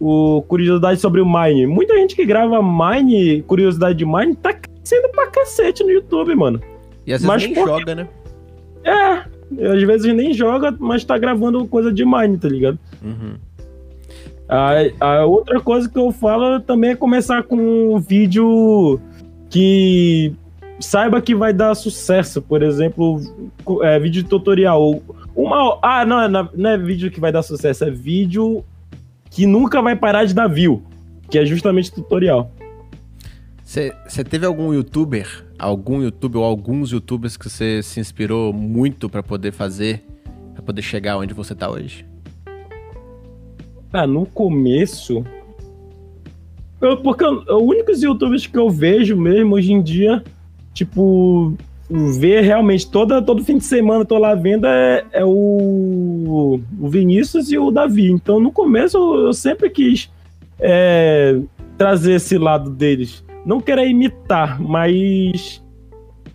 [0.00, 1.66] o curiosidade sobre o Mine.
[1.66, 4.52] Muita gente que grava Mine, curiosidade de Mine, tá
[4.88, 6.60] crescendo pra cacete no YouTube, mano.
[7.06, 7.66] E às vezes mas nem por...
[7.66, 8.08] joga, né?
[8.84, 12.78] É, às vezes nem joga, mas tá gravando coisa de Mine, tá ligado?
[13.02, 13.34] Uhum.
[14.48, 18.98] A, a outra coisa que eu falo também é começar com um vídeo
[19.50, 20.32] que
[20.80, 22.40] saiba que vai dar sucesso.
[22.40, 23.20] Por exemplo,
[23.82, 25.02] é, vídeo tutorial.
[25.36, 28.64] Uma, ah, não, não é vídeo que vai dar sucesso, é vídeo
[29.30, 30.82] que nunca vai parar de dar view,
[31.30, 32.50] que é justamente tutorial.
[33.68, 39.22] Você teve algum youtuber, algum youtuber ou alguns youtubers que você se inspirou muito para
[39.22, 40.02] poder fazer,
[40.54, 42.06] para poder chegar onde você tá hoje?
[43.92, 45.22] Ah, no começo.
[46.80, 50.24] Eu, porque os únicos youtubers que eu vejo mesmo hoje em dia
[50.72, 51.52] tipo,
[51.90, 57.52] ver realmente toda, todo fim de semana tô lá vendo é, é o, o Vinícius
[57.52, 58.10] e o Davi.
[58.10, 60.10] Então no começo eu, eu sempre quis
[60.58, 61.38] é,
[61.76, 63.27] trazer esse lado deles.
[63.44, 65.64] Não querer imitar, mas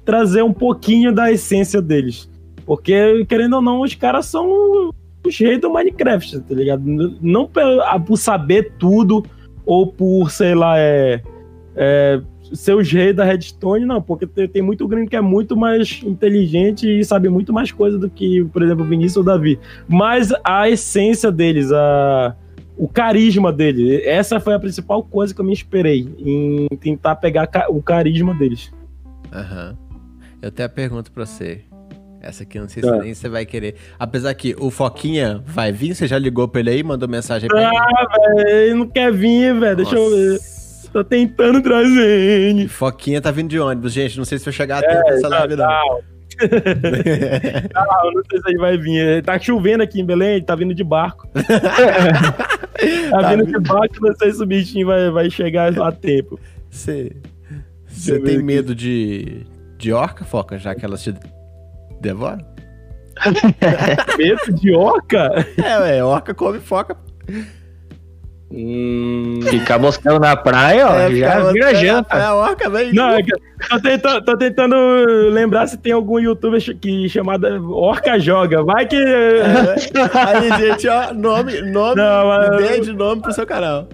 [0.03, 2.29] trazer um pouquinho da essência deles.
[2.65, 4.91] Porque, querendo ou não, os caras são
[5.25, 6.83] os reis do Minecraft, tá ligado?
[7.21, 7.49] Não
[8.05, 9.23] por saber tudo
[9.65, 11.21] ou por, sei lá, é,
[11.75, 12.21] é
[12.53, 16.87] ser os reis da Redstone, não, porque tem, muito gringo que é muito mais inteligente
[16.87, 19.59] e sabe muito mais coisa do que, por exemplo, o Vinícius ou o Davi.
[19.87, 22.35] Mas a essência deles, a,
[22.77, 27.49] o carisma dele, essa foi a principal coisa que eu me inspirei em tentar pegar
[27.69, 28.71] o carisma deles.
[29.31, 29.75] Aham.
[29.79, 29.83] Uhum.
[30.41, 31.61] Eu tenho a pergunta pra você.
[32.21, 32.99] Essa aqui eu não sei se é.
[32.99, 33.75] nem você vai querer.
[33.97, 37.61] Apesar que o Foquinha vai vir, você já ligou pra ele aí, mandou mensagem pra
[37.61, 37.77] ele?
[37.77, 39.75] Ah, velho, ele não quer vir, velho.
[39.75, 40.39] Deixa eu ver.
[40.91, 42.67] Tô tentando trazer.
[42.67, 44.17] Foquinha tá vindo de ônibus, gente.
[44.17, 46.12] Não sei se vai chegar a é, tempo essa live, não.
[47.73, 49.23] Não, não sei se ele vai vir.
[49.23, 51.27] Tá chovendo aqui em Belém, tá vindo de barco.
[53.09, 56.39] tá, tá vindo de barco, não sei se o bichinho vai, vai chegar a tempo.
[56.69, 57.11] Você
[58.19, 58.43] tem aqui.
[58.43, 59.45] medo de,
[59.77, 61.13] de orca, Foca, já que elas te
[62.01, 62.45] devoram?
[64.17, 65.45] medo de orca?
[65.57, 66.97] É, ué, orca come foca.
[68.55, 69.39] Hum...
[69.49, 72.15] Ficar moscando na praia, ó, é, já vira janta.
[72.15, 72.93] É, orca, velho.
[72.93, 73.23] Não, é
[73.67, 74.75] tô, tentando, tô tentando
[75.31, 78.61] lembrar se tem algum youtuber que chamada Orca Joga.
[78.61, 78.95] Vai que.
[78.95, 79.75] É,
[80.13, 82.61] aí, gente, ó, nome, nome, não, mas...
[82.61, 83.89] ideia de nome pro seu canal.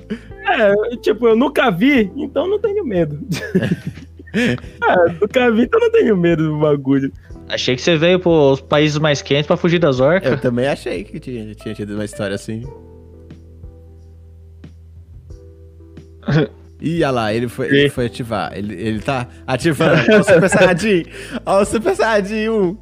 [0.46, 3.18] É, tipo, eu nunca vi, então não tenho medo.
[4.36, 4.56] é,
[5.22, 7.14] nunca vi, então não tenho medo do bagulho.
[7.48, 10.32] Achei que você veio pros países mais quentes pra fugir das orcas.
[10.32, 12.64] Eu também achei que tinha, tinha tido uma história assim.
[16.82, 18.52] Ih, olha lá, ele foi, ele foi ativar.
[18.56, 20.02] Ele, ele tá ativando.
[20.10, 21.06] Olha o Super Saiyajin.
[21.46, 22.78] Olha o Super Saiyajin 1.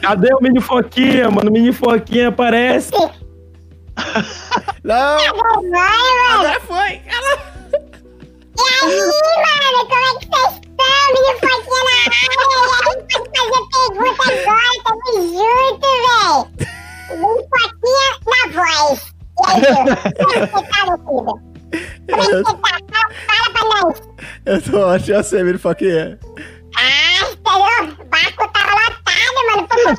[0.00, 1.50] Cadê o mini foquinha, mano?
[1.50, 2.90] O mini foquinha aparece.
[4.82, 5.18] Não!
[5.18, 7.02] Agora foi!
[7.06, 7.54] Ela...
[8.56, 8.96] E aí,
[9.44, 10.84] mano, como é que vocês estão?
[11.12, 12.18] Mini foquinha na área.
[12.22, 13.74] E aí, pode fazer pergunta
[14.26, 14.72] agora.
[14.84, 16.38] Tamo junto, velho.
[17.20, 19.00] Mini foquinha na voz.
[19.36, 19.60] E aí,
[20.16, 21.53] como é que você tá, meu filho?
[22.08, 22.16] Eu,
[24.46, 26.18] eu tô ótimo, eu sei, fala que é.
[26.76, 27.94] Ah, entendeu?
[28.04, 29.66] O barco tava lotado, mano.
[29.68, 29.94] Popopô?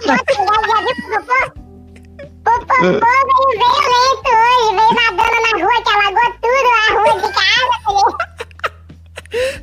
[2.43, 7.75] Popopô veio violento hoje, veio nadando na rua, que alagou tudo a rua de casa,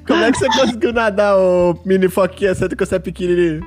[0.06, 3.60] Como é que você conseguiu nadar, ô mini foquinha, sendo que você é pequenininho?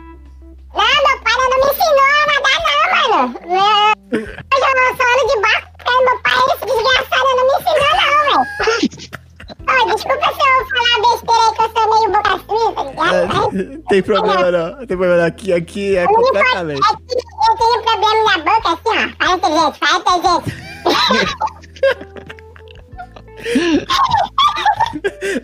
[0.73, 3.39] Não, meu pai não me ensinou a nadar, não, mano.
[4.11, 4.27] Eu, eu
[4.95, 7.75] sou ano de barco, porque meu pai, esse desgraçado, não me ensinou,
[9.65, 13.15] não desculpa se eu falar besteira aí que eu sou meio boca fria, tá ligado?
[13.15, 15.25] É, tem problema não, tem problema não.
[15.25, 16.81] Aqui, aqui é completamente.
[16.91, 17.15] Aqui
[17.49, 19.09] eu tenho problema na boca assim, ó.
[19.19, 20.65] Fala inteligente, fala inteligente.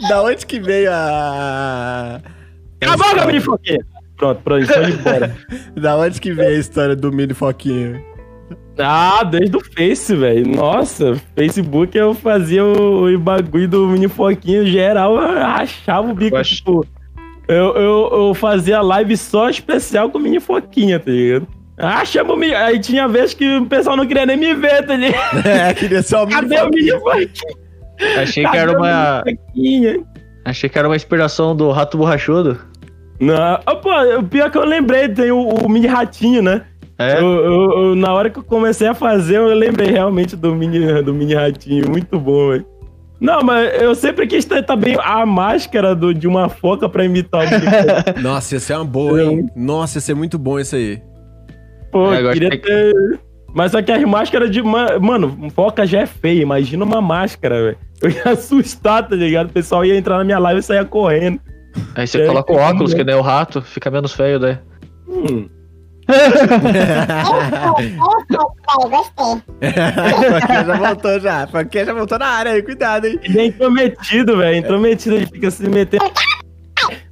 [0.09, 2.21] da onde que veio a.
[2.79, 3.85] Cala a boca, mini foquinha!
[4.17, 5.35] Pronto, pronto, estou de fora.
[5.75, 8.10] da onde que veio a história do mini foquinha?
[8.77, 10.47] Ah, desde o Face, velho.
[10.47, 16.35] Nossa, Facebook eu fazia o, o bagulho do mini foquinho geral, eu rachava o bico,
[16.35, 16.85] Eu acho- tipo.
[17.47, 21.47] Eu, eu, eu fazia live só especial com mini foquinha, tá ligado?
[21.77, 22.53] Ah, chama o mini.
[22.55, 25.39] Aí tinha vez que o pessoal não queria nem me ver, tá ligado?
[25.45, 28.21] É, queria só o Cadê o mini foquinha?
[28.21, 29.23] Achei que Cadê era o uma.
[29.25, 29.99] mini foquinha?
[30.45, 32.57] Achei que era uma inspiração do Rato Borrachudo.
[33.19, 36.61] Não, ah, pô, o pior que eu lembrei, tem o, o mini ratinho, né?
[37.01, 37.19] É?
[37.19, 41.01] Eu- eu- eu- na hora que eu comecei a fazer, eu lembrei realmente do mini,
[41.01, 41.89] do mini ratinho.
[41.89, 42.65] Muito bom, velho.
[43.19, 47.41] Não, mas eu sempre quis ter também a máscara do, de uma foca pra imitar
[47.45, 47.45] o.
[48.21, 49.47] Nossa, ia ser uma boa, hein?
[49.55, 50.99] Nossa, ia ser muito bom isso aí.
[51.91, 52.93] Pô, É, agora queria que- ter.
[53.53, 54.63] Mas só que as máscaras de.
[54.63, 56.41] ma- Mano, foca já é feia.
[56.41, 57.77] Imagina uma máscara, velho.
[58.01, 59.49] Eu ia assustar, tá ligado?
[59.49, 61.39] O pessoal ia entrar na minha live e saia correndo.
[61.93, 64.57] Aí você É, coloca o óculos, que- nem o rato, fica menos feio daí.
[65.07, 65.47] Hum.
[68.89, 69.41] Gostei.
[70.31, 71.47] Foquinha já voltou já.
[71.47, 73.19] Foquinha já voltou na área aí, cuidado, hein?
[73.23, 74.57] Ele é intrometido, velho.
[74.57, 76.05] Intrometido, ele fica se metendo.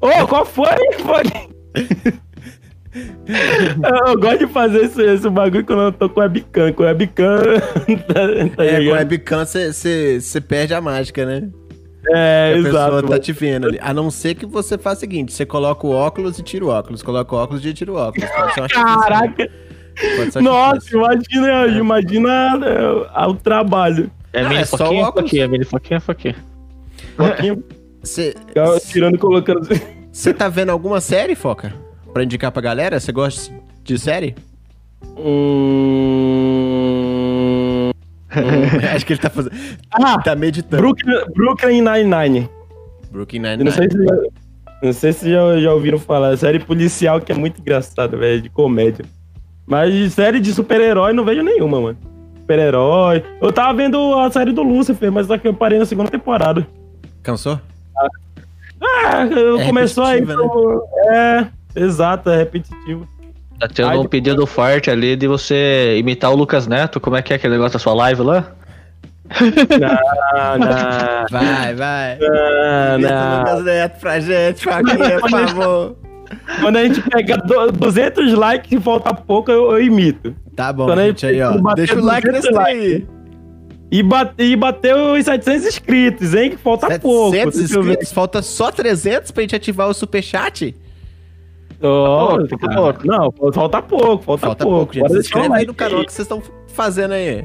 [0.02, 0.66] Ô, qual foi?
[1.04, 1.24] Foi?
[4.08, 6.74] Eu, gosto de fazer esse, esse bagulho quando eu tô com webcam.
[6.74, 7.38] Com webcam,
[8.08, 8.14] tá,
[8.56, 8.98] tá É, com ligado?
[8.98, 11.50] webcam você perde a mágica, né?
[12.12, 13.08] É, a pessoa exato.
[13.08, 13.80] tá te vendo ali.
[13.82, 16.70] A não ser que você faça o seguinte: você coloca o óculos e tira o
[16.70, 17.04] óculos.
[17.04, 18.30] Coloca o óculos e tira o óculos.
[18.32, 19.00] Artificial.
[19.00, 19.50] Caraca!
[20.42, 24.10] Nossa, imagina, imagina é, o trabalho.
[24.32, 25.30] É mini é só foquinha, o óculos.
[25.30, 26.36] foquinha, mini foquinha, foquinha.
[27.18, 27.64] Pouquinho,
[28.02, 28.36] Você
[28.88, 29.68] tirando e colocando.
[30.12, 31.74] você tá vendo alguma série, Foca?
[32.14, 33.00] Pra indicar pra galera?
[33.00, 33.54] Você gosta
[33.84, 34.36] de série?
[35.18, 36.79] Hum...
[38.96, 39.56] Acho que ele tá fazendo.
[39.92, 40.82] Ah, Tá meditando.
[40.82, 42.50] Brooklyn, Brooklyn Nine-Nine.
[43.12, 44.08] Brooklyn Eu Não sei Nine-Nine.
[44.10, 44.30] se já,
[44.84, 46.38] não sei se já, já ouviram falar.
[46.38, 49.06] Série policial que é muito engraçada, velho, de comédia.
[49.66, 51.98] Mas série de super-herói não vejo nenhuma, mano.
[52.40, 53.24] Super-herói.
[53.42, 56.66] Eu tava vendo a série do Lucifer, mas só que eu parei na segunda temporada.
[57.24, 57.60] Cansou?
[58.82, 60.22] Ah, eu É começou aí.
[60.22, 63.08] então- É, exato, é repetitivo.
[63.60, 67.00] Tá tendo Ai, um de- pedido forte ali de você imitar o Lucas Neto.
[67.00, 68.52] Como é que é aquele negócio da sua live lá?
[69.40, 72.18] Não, não, Vai, vai.
[72.20, 73.40] não, não.
[73.40, 75.96] Lucas Neto pra gente, Foquinha, por favor.
[76.62, 80.36] Quando a gente pega do- 200 likes e falta pouco, eu, eu imito.
[80.56, 81.52] Tá bom, Quando gente, aí, ó.
[81.74, 83.08] Deixa o like 200 nesse aí.
[83.92, 86.52] E, bate, e bateu os 700 inscritos, hein?
[86.52, 87.32] Que falta pouco.
[87.32, 87.90] 700 Deixa eu ver.
[87.92, 90.76] inscritos, falta só 300 pra gente ativar o superchat?
[91.82, 92.76] Oh, Falta cara.
[92.76, 93.08] pouco.
[93.08, 94.78] Não, falta pouco, falta, Falta pouco.
[94.78, 95.10] pouco, gente.
[95.14, 97.44] Se inscreve aí no canal que vocês estão fazendo aí.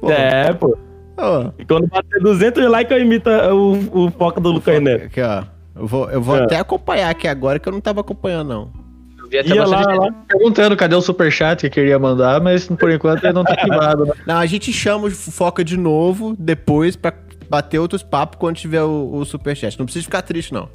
[0.00, 0.76] Pô, É, pô.
[1.16, 5.04] ó, E quando bater 200 likes, eu imito o, o foca do Lucas Neto.
[5.06, 5.42] Aqui, ó.
[5.74, 6.42] Eu vou, eu vou É.
[6.44, 8.70] até acompanhar aqui agora que eu não tava acompanhando, não.
[9.18, 10.12] Eu vi até Ia bastante lá, gente lá.
[10.28, 14.12] perguntando cadê o superchat que queria mandar, mas por enquanto ele não tá ativado, né?
[14.26, 17.12] Não, a gente chama o Foca de novo depois pra
[17.50, 19.76] bater outros papos quando tiver o, o superchat.
[19.78, 20.68] Não precisa ficar triste, não.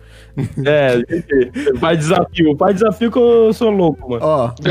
[0.65, 0.99] É,
[1.79, 2.55] faz desafio.
[2.57, 4.23] Faz desafio que eu sou louco, mano.
[4.23, 4.51] Ó,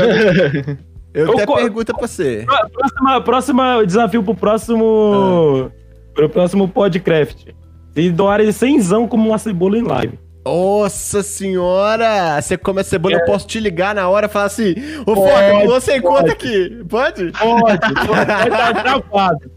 [1.13, 2.43] eu Eu tenho co- pergunta pra você.
[2.45, 5.71] Pró- Próxima, próxima desafio pro próximo.
[6.13, 7.55] Pro próximo podcast.
[7.93, 10.19] Se doarem 100 como uma cebola em live.
[10.45, 12.39] Nossa senhora!
[12.39, 13.19] Você come a cebola, É.
[13.21, 16.83] eu posso te ligar na hora e falar assim: Ô Foca, você conta aqui.
[16.87, 17.31] Pode?
[17.31, 19.51] Pode, pode, tá gravado.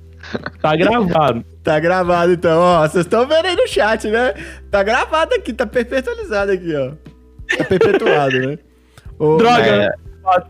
[0.61, 1.45] Tá gravado.
[1.63, 2.81] Tá gravado então, ó.
[2.89, 4.35] Vocês estão vendo aí no chat, né?
[4.71, 6.93] Tá gravado aqui, tá perpetualizado aqui, ó.
[7.57, 8.59] Tá perpetuado, né?
[9.19, 9.91] Ô, Droga, É,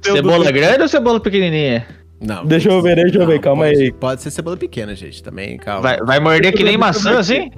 [0.03, 1.87] cebola do- grande ou cebola pequenininha?
[2.21, 2.45] Não.
[2.45, 3.93] Deixa eu ver, deixa eu ver, calma pode, aí.
[3.93, 5.83] Pode ser cebola pequena, gente, também, calma.
[5.83, 7.51] Vai, vai morder que nem maçã, assim?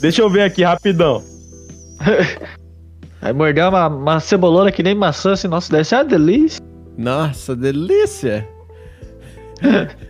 [0.00, 1.20] Deixa eu ver aqui rapidão.
[3.20, 6.62] Vai morder uma, uma cebolona que nem maçã, assim, nossa, deve ser uma delícia.
[6.96, 8.48] Nossa, delícia!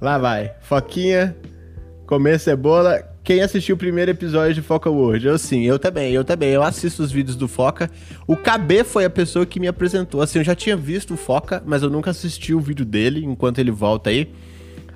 [0.00, 0.52] Lá vai.
[0.60, 1.36] Foquinha,
[2.06, 3.02] comer cebola.
[3.24, 5.26] Quem assistiu o primeiro episódio de Foca World?
[5.26, 6.50] Eu sim, eu também, eu também.
[6.50, 7.90] Eu assisto os vídeos do Foca.
[8.26, 10.22] O KB foi a pessoa que me apresentou.
[10.22, 13.58] Assim, eu já tinha visto o Foca, mas eu nunca assisti o vídeo dele enquanto
[13.58, 14.32] ele volta aí.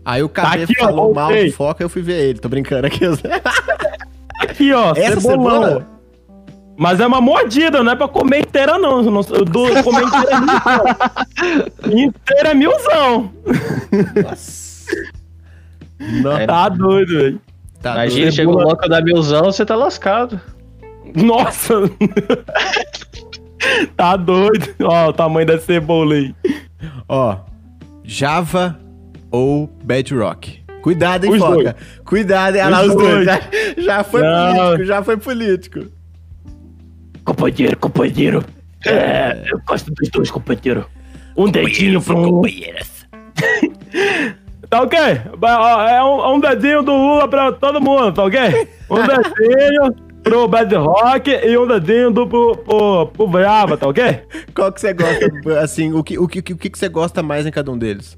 [0.05, 1.51] Aí o KB Tá aqui, ó, falou mal voltei.
[1.51, 2.39] do Foca, eu fui ver ele.
[2.39, 3.01] Tô brincando aqui.
[4.41, 5.63] Aqui, ó, Essa cebolão.
[5.65, 5.87] cebola?
[6.79, 9.03] Mas é uma mordida, não é pra comer inteira, não.
[9.05, 10.85] Eu, não, eu dou comer inteira é milzão.
[11.93, 13.33] Inteira é milzão.
[14.25, 14.70] Nossa.
[16.23, 17.41] Nossa, Tá doido, velho.
[17.83, 18.35] tá Imagina, doido.
[18.35, 20.41] chega o cebola- louco da milzão, você tá lascado.
[21.15, 21.75] Nossa!
[23.97, 24.75] tá doido.
[24.83, 26.35] Ó, o tamanho da cebola aí.
[27.09, 27.37] Ó,
[28.05, 28.79] Java
[29.31, 30.61] ou Bedrock?
[30.83, 31.55] Cuidado, hein, Os Foca?
[31.63, 31.75] dois.
[32.05, 32.63] Cuidado, hein?
[32.63, 33.27] Olha lá Os os dois.
[33.27, 33.27] dois.
[33.27, 33.41] Já,
[33.83, 34.55] já foi Não.
[34.57, 35.81] político, já foi político.
[37.25, 38.45] Companheiro, companheiro.
[38.87, 40.87] É, eu gosto dos dois, companheiro.
[41.37, 42.41] Um dedinho pra um.
[44.71, 44.99] Tá ok?
[45.37, 48.39] Ba- ó, É um, um dedinho do Lula pra todo mundo, tá ok?
[48.89, 54.21] Um dedinho pro Bad Rock e um dedinho do, pro, pro, pro Brava, tá ok?
[54.55, 55.29] Qual que você gosta,
[55.61, 58.17] assim, o que, o, que, o que você gosta mais em cada um deles?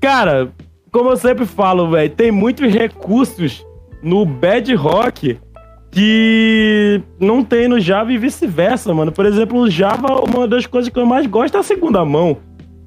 [0.00, 0.50] Cara,
[0.92, 3.64] como eu sempre falo, velho, tem muitos recursos
[4.02, 5.38] no Bad Rock
[5.90, 9.10] que não tem no Java e vice-versa, mano.
[9.10, 12.36] Por exemplo, o Java, uma das coisas que eu mais gosto é a segunda mão.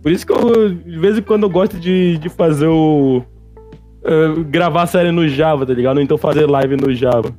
[0.01, 3.23] Por isso que eu, de vez em quando, eu gosto de, de fazer o.
[4.03, 5.97] eh, gravar série no Java, tá ligado?
[5.97, 7.31] Ou então fazer live no Java.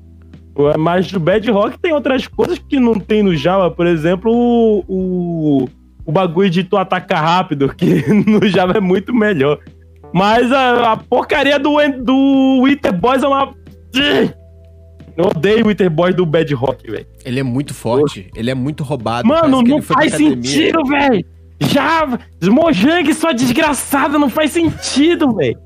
[0.79, 3.71] Mas o Bad Rock tem outras coisas que não tem no Java.
[3.71, 5.69] Por exemplo, o, o,
[6.05, 9.59] o bagulho de tu atacar rápido, que no Java é muito melhor.
[10.13, 13.55] Mas a, a porcaria do, do Wither Boys é uma.
[15.17, 17.07] Eu odeio o Wither Boys do Bad Rock, velho.
[17.25, 19.27] Ele é muito forte, ele é muito roubado.
[19.27, 21.25] Mano, não faz sentido, velho.
[21.71, 25.59] Já, Mojang, sua desgraçada, não faz sentido, velho.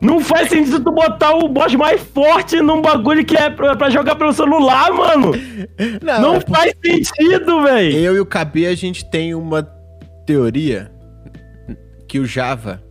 [0.00, 3.90] Não faz sentido tu botar o boss mais forte num bagulho que é pra, pra
[3.90, 5.32] jogar pelo celular, mano.
[6.02, 7.96] Não, Não é faz sentido, velho.
[7.98, 9.62] Eu e o KB, a gente tem uma
[10.26, 10.90] teoria
[12.08, 12.82] que o Java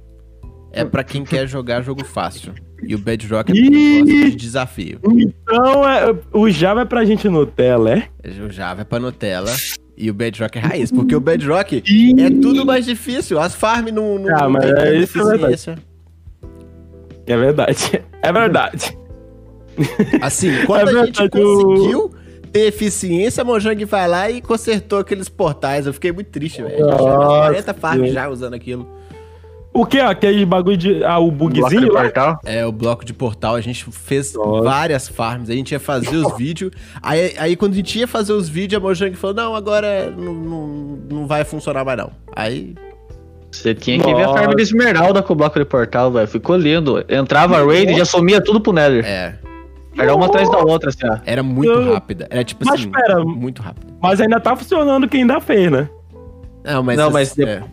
[0.71, 2.53] é pra quem quer jogar jogo fácil.
[2.83, 4.99] E o Bedrock é pra quem gosta de desafio.
[5.03, 8.07] Então, é, o Java é pra gente Nutella, é?
[8.45, 9.51] O Java é pra Nutella
[9.99, 10.91] e o Bedrock é raiz.
[10.91, 11.83] Porque o Bedrock
[12.17, 13.39] é tudo mais difícil.
[13.39, 15.83] As farm não, não, Ah, mas tem é tanta isso é verdade.
[17.27, 18.03] É verdade.
[18.21, 18.97] É verdade.
[20.21, 22.11] Assim, quando É a gente conseguiu
[22.51, 25.85] ter eficiência, a Mojang vai lá e consertou aqueles portais.
[25.85, 26.73] Eu fiquei muito triste, velho.
[26.87, 28.13] A gente tinha umas Nossa, 40 farms gente.
[28.13, 28.89] já usando aquilo.
[29.71, 29.99] O que?
[29.99, 31.03] Aquele bagulho de.
[31.03, 32.01] Ah, o Bloco de bugzinho lá?
[32.01, 32.39] portal.
[32.43, 34.63] É, o bloco de portal, a gente fez Nossa.
[34.63, 36.71] várias farms, a gente ia fazer os vídeos.
[37.03, 40.33] Aí, aí quando a gente ia fazer os vídeos, a Mojang falou: não, agora não,
[40.33, 40.67] não,
[41.11, 42.11] não vai funcionar mais não.
[42.35, 42.73] Aí.
[43.51, 44.39] Você tinha que ver a Nossa.
[44.39, 46.27] farm de esmeralda com o bloco de portal, velho.
[46.27, 47.03] Ficou lindo.
[47.09, 49.03] Entrava a raid e já sumia tudo pro Nether.
[49.05, 49.39] É.
[49.97, 51.17] Era uma atrás da outra, assim, ó.
[51.25, 52.27] Era muito Eu- rápida.
[52.29, 52.91] Era tipo Mas assim.
[52.91, 53.23] pera.
[53.25, 53.87] Muito rápida.
[54.01, 55.89] Mas ainda tá funcionando quem ainda fez, né?
[56.63, 56.97] Não, mas.
[56.97, 57.63] Não, mas é.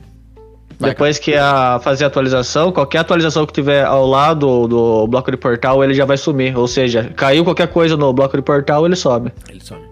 [0.78, 5.30] Vai, Depois que a fazer a atualização, qualquer atualização que tiver ao lado do bloco
[5.30, 6.56] de portal, ele já vai sumir.
[6.56, 9.32] Ou seja, caiu qualquer coisa no bloco de portal, ele some.
[9.48, 9.82] Ele some.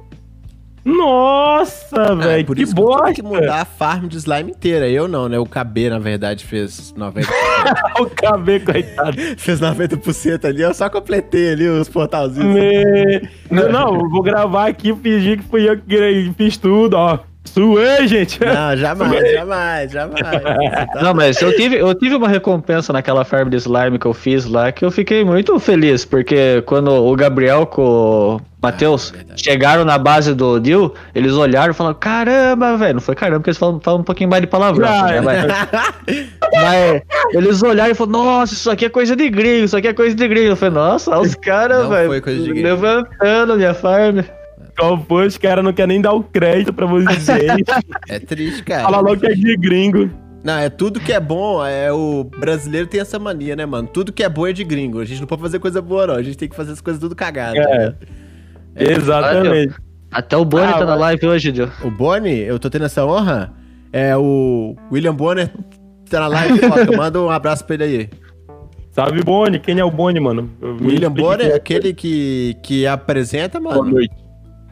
[0.84, 3.04] Nossa, Ah, velho, por que isso que bosta.
[3.14, 4.86] tive que mudar a farm de slime inteira.
[4.86, 5.38] Eu não, né?
[5.38, 7.24] O KB, na verdade, fez 90%.
[7.98, 9.16] o cabelo, coitado.
[9.38, 10.60] fez 90% ali.
[10.60, 12.54] Eu só completei ali os portalzinhos.
[12.54, 16.94] Me- Não, não, eu vou gravar aqui e fingir que fui eu que fiz tudo,
[16.98, 17.18] ó.
[17.44, 18.40] Suei, gente.
[18.44, 20.20] Não, jamais, jamais, jamais.
[20.20, 24.06] Você tá- Não, mas eu tive, eu tive uma recompensa naquela farm de slime que
[24.06, 27.82] eu fiz lá, que eu fiquei muito feliz, porque quando o Gabriel com
[28.36, 29.42] o Matheus Ah, verdade.
[29.44, 32.94] chegaram na base do Dio, eles olharam e falaram, caramba, velho.
[32.94, 34.88] Não foi caramba, porque eles falam, falam um pouquinho mais de palavrão.
[34.88, 35.20] Ah, né?
[35.20, 35.44] Mas,
[36.54, 37.02] mas
[37.34, 40.16] eles olharam e falaram, nossa, isso aqui é coisa de gringo, isso aqui é coisa
[40.16, 40.48] de gringo.
[40.48, 42.66] Eu falei, nossa, olha os caras, velho, foi coisa de gringo.
[42.68, 44.20] levantando minha farm.
[45.06, 45.26] Foi?
[45.26, 47.18] Os caras não querem nem dar o crédito pra vocês.
[48.08, 48.82] É triste, cara.
[48.84, 50.10] Fala logo que é de gringo.
[50.44, 53.88] Não, é tudo que é bom, é o brasileiro tem essa mania, né, mano?
[53.88, 55.00] Tudo que é bom é de gringo.
[55.00, 56.14] A gente não pode fazer coisa boa, não.
[56.14, 57.56] A gente tem que fazer as coisas tudo cagado.
[57.56, 57.94] É.
[58.76, 59.74] Exatamente.
[60.10, 61.72] Até o Bonnie Ah, tá na live hoje, Dio.
[61.82, 63.52] O Boni, eu tô tendo essa honra.
[63.92, 65.50] É o William Bonner
[66.10, 66.92] tá na live, foto.
[66.96, 68.10] Manda um abraço pra ele aí.
[68.90, 69.58] Salve, Boni.
[69.58, 70.50] Quem é o Boni, mano?
[70.60, 73.92] O William Bonner é aquele que, que apresenta, Boa mano.
[73.92, 74.14] noite.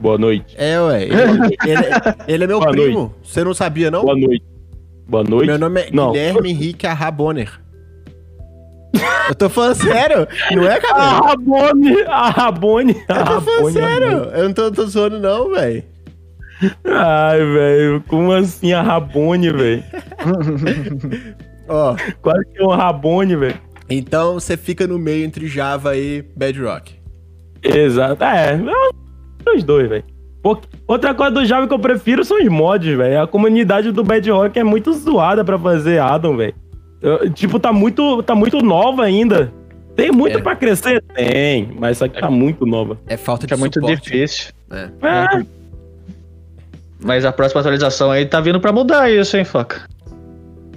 [0.00, 0.54] Boa noite.
[0.58, 1.04] É, ué.
[1.04, 1.12] Ele,
[1.66, 1.86] ele-
[2.28, 3.14] ele é meu Boa primo.
[3.22, 4.02] Você não sabia, não?
[4.02, 4.44] Boa noite.
[5.08, 5.46] Boa noite.
[5.46, 6.12] Meu nome é Não.
[6.12, 7.60] Guilherme Henrique Arra Bonner.
[9.28, 10.26] Eu tô falando sério.
[10.50, 11.24] Não é, A cabelo?
[11.26, 12.02] Rabone!
[12.02, 12.96] A Rabone!
[13.08, 13.72] A Eu tô falando Rabone!
[13.72, 14.08] sério.
[14.34, 15.84] Eu não tô, tô zoando, não, velho.
[16.84, 18.04] Ai, velho.
[18.08, 19.82] Como assim a Rabone, velho?
[21.68, 23.58] Ó, Quase que é um Rabone, velho.
[23.88, 26.92] então você fica no meio entre Java e Bedrock.
[27.62, 28.22] Exato.
[28.24, 28.60] É, é
[29.54, 30.04] os dois, velho.
[30.88, 33.22] Outra coisa do Java que eu prefiro são os mods, velho.
[33.22, 36.54] A comunidade do Bad Rock é muito zoada pra fazer Adam, velho.
[37.34, 39.52] Tipo, tá muito, tá muito nova ainda.
[39.94, 40.40] Tem muito É.
[40.42, 41.02] pra crescer?
[41.14, 42.98] Tem, mas isso aqui tá muito nova.
[43.06, 44.02] É falta de É muito suporte.
[44.02, 44.52] difícil.
[44.70, 44.88] É.
[45.02, 45.44] É,
[47.04, 49.82] Mas a próxima atualização aí tá vindo pra mudar isso, hein, Foca?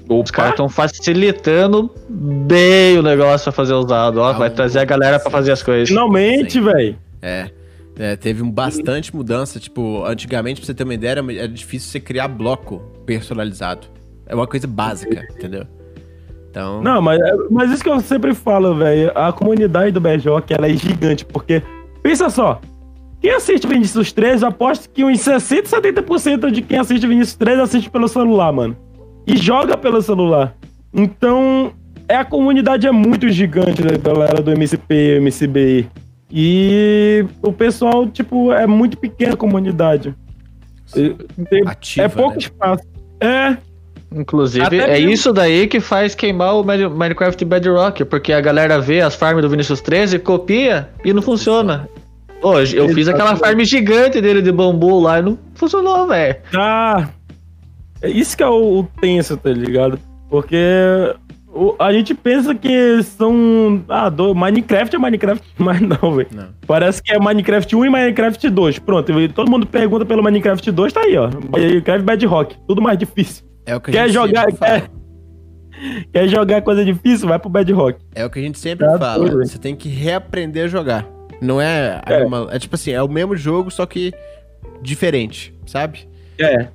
[0.10, 4.30] Os caras estão facilitando bem o negócio pra fazer usado, ó.
[4.30, 5.90] Ah, Vai um- trazer a galera pra fazer as coisas.
[5.90, 6.96] finalmente, velho.
[7.22, 7.50] É.
[7.98, 9.60] É, teve um bastante mudança.
[9.60, 13.88] Tipo, antigamente, pra você ter uma ideia, era, difícil você criar bloco personalizado.
[14.26, 15.66] É uma coisa básica, entendeu?
[16.50, 16.82] Então.
[16.82, 17.20] Não, mas,
[17.50, 19.12] mas isso que eu sempre falo, velho.
[19.16, 21.62] A comunidade do BJ ela é gigante, porque.
[22.02, 22.62] Pensa só.
[23.20, 27.60] Quem assiste Vinícius 3, eu aposto que uns 60, 70% de quem assiste Vinícius 3
[27.60, 28.78] assiste pelo celular, mano.
[29.26, 30.56] E joga pelo celular.
[30.94, 31.74] Então,
[32.08, 35.90] é, a comunidade é muito gigante, né, galera do MCP, MCBI.
[36.38, 40.14] E o pessoal, tipo, é muito pequena a comunidade.
[40.94, 41.16] Tem-
[41.66, 42.38] Ativa, é pouco né?
[42.40, 42.84] espaço.
[43.22, 43.58] É,
[44.14, 48.40] Inclusive, Até é mesmo- isso daí que faz queimar o Mine- Minecraft Bedrock, porque a
[48.40, 51.90] galera vê as farms do Vinicius 13, copia e não funciona.
[52.42, 56.36] Hoje, eu fiz aquela farm gigante dele de bambu lá e não funcionou, velho.
[56.56, 57.10] Ah,
[58.02, 60.00] é isso que é o, o tenso, tá ligado?
[60.30, 60.56] Porque
[61.80, 63.84] a gente pensa que são.
[63.88, 66.28] Ah, do, Minecraft é Minecraft, mas não, velho.
[66.68, 68.80] Parece que é Minecraft 1 e Minecraft 2.
[68.80, 71.30] Pronto, todo mundo pergunta pelo Minecraft 2, tá aí, ó.
[71.52, 73.46] Minecraft Bedrock, tudo mais difícil.
[73.66, 74.90] É o que a Quer gente jogar, quer,
[76.14, 77.28] quer jogar coisa difícil?
[77.28, 78.00] Vai pro Bedrock.
[78.14, 79.26] É o que a gente sempre Tá fala.
[79.28, 79.32] hein?
[79.38, 81.08] Você tem que reaprender a jogar.
[81.42, 82.20] Não é, É.
[82.20, 84.14] mesma- é tipo assim, é o mesmo jogo, só que
[84.82, 86.08] diferente, sabe?
[86.40, 86.68] É.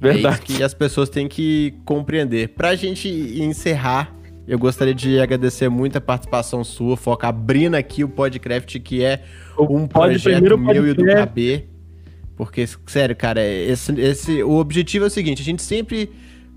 [0.00, 0.34] É Verdade.
[0.34, 2.48] isso que as pessoas têm que compreender.
[2.50, 4.14] Pra gente encerrar,
[4.46, 9.22] eu gostaria de agradecer muito a participação sua, Foca, abrindo aqui o Podcraft, que é
[9.58, 11.04] um Pode projeto meu e do.
[11.04, 11.64] KB.
[12.36, 16.10] Porque, sério, cara, esse, esse, o objetivo é o seguinte: a gente sempre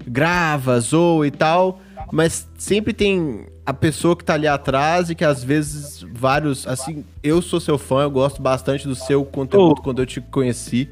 [0.06, 1.82] grava, zoa e tal,
[2.12, 6.68] mas sempre tem a pessoa que tá ali atrás e que às vezes vários.
[6.68, 9.82] Assim, eu sou seu fã, eu gosto bastante do seu conteúdo Ô.
[9.82, 10.90] quando eu te conheci.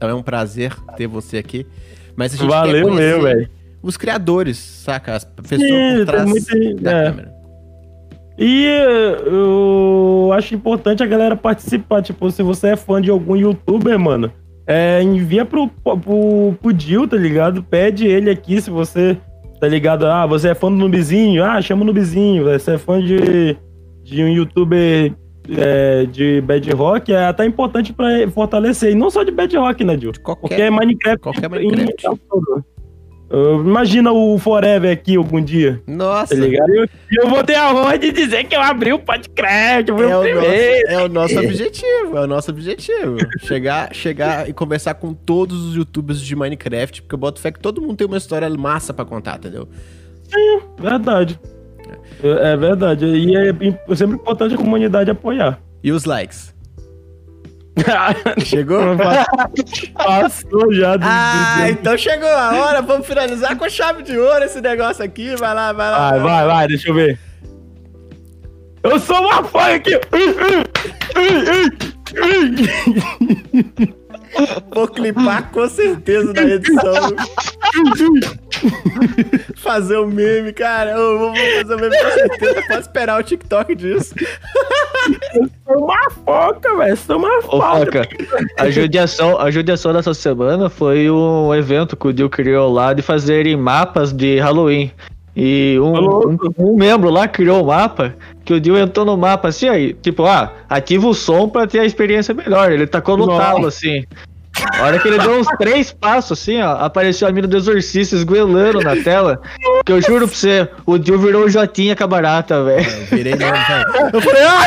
[0.00, 1.66] Então é um prazer ter você aqui.
[2.16, 3.50] Mas a gente quer Valeu conhecer mesmo, velho.
[3.82, 5.14] os criadores, saca?
[5.14, 7.04] As pessoas Sim, por trás muito- da é.
[7.10, 7.32] câmera.
[8.38, 8.64] E
[9.26, 12.00] eu acho importante a galera participar.
[12.00, 14.32] Tipo, se você é fã de algum youtuber, mano,
[14.66, 17.62] é, envia pro, pro, pro Dil, tá ligado?
[17.62, 19.18] Pede ele aqui se você,
[19.60, 20.06] tá ligado?
[20.06, 21.44] Ah, você é fã do Nubizinho?
[21.44, 22.44] Ah, chama o Nubizinho.
[22.44, 23.54] Você é fã de,
[24.02, 25.12] de um youtuber
[25.48, 27.12] é, de Bad Rock?
[27.12, 28.92] É até importante pra fortalecer.
[28.92, 30.12] E não só de Bad Rock, né, Dil?
[30.22, 31.20] Qualquer, Porque Minecraft.
[31.20, 32.06] qualquer Minecraft.
[33.32, 35.80] Uh, imagina o Forever aqui algum dia.
[35.86, 36.68] Nossa, Tá ligado?
[36.74, 36.88] E eu,
[37.22, 40.26] eu vou ter a honra de dizer que eu abri o podcast, É o nosso,
[40.88, 43.18] é o nosso objetivo, é o nosso objetivo.
[43.38, 47.60] Chegar, chegar e conversar com todos os youtubers de Minecraft, porque eu boto fé que
[47.60, 49.68] todo mundo tem uma história massa pra contar, entendeu?
[50.76, 51.38] Verdade.
[52.22, 53.06] É, é verdade.
[53.06, 55.58] E é sempre importante a comunidade apoiar.
[55.82, 56.54] E os likes?
[58.44, 58.80] Chegou?
[59.94, 60.96] Passou já.
[60.96, 64.60] do- ah, do- então chegou a hora, vamos finalizar com a chave de ouro esse
[64.60, 66.10] negócio aqui, vai lá, vai lá.
[66.10, 67.18] Vai, vai, vai, deixa eu ver.
[68.82, 69.92] Eu sou uma fã aqui.
[74.72, 76.94] Vou clipar com certeza na edição.
[79.56, 80.92] fazer o meme, cara.
[80.92, 82.62] Eu vou fazer o meme com certeza.
[82.68, 84.14] Pode esperar o TikTok disso.
[85.66, 86.96] Sou uma foca, velho.
[86.96, 88.08] Sou uma Ô, foca.
[88.58, 93.02] A judiação, a judiação dessa semana foi um evento que o Dio criou lá de
[93.02, 94.90] fazerem mapas de Halloween.
[95.34, 99.48] E um, um, um membro lá criou um mapa que o Dio entrou no mapa
[99.48, 102.72] assim, aí, tipo, ah, ativa o som pra ter a experiência melhor.
[102.72, 103.44] Ele tacou no Nossa.
[103.44, 104.04] talo, assim.
[104.78, 108.16] A hora que ele deu uns três passos, assim, ó, apareceu a mina do exorcista
[108.16, 109.40] esgoelando na tela.
[109.84, 112.86] Que eu juro pra você, o Dio virou o Jotinha com a barata, velho.
[112.90, 114.10] Eu virei mesmo, velho.
[114.12, 114.60] Eu falei, ah,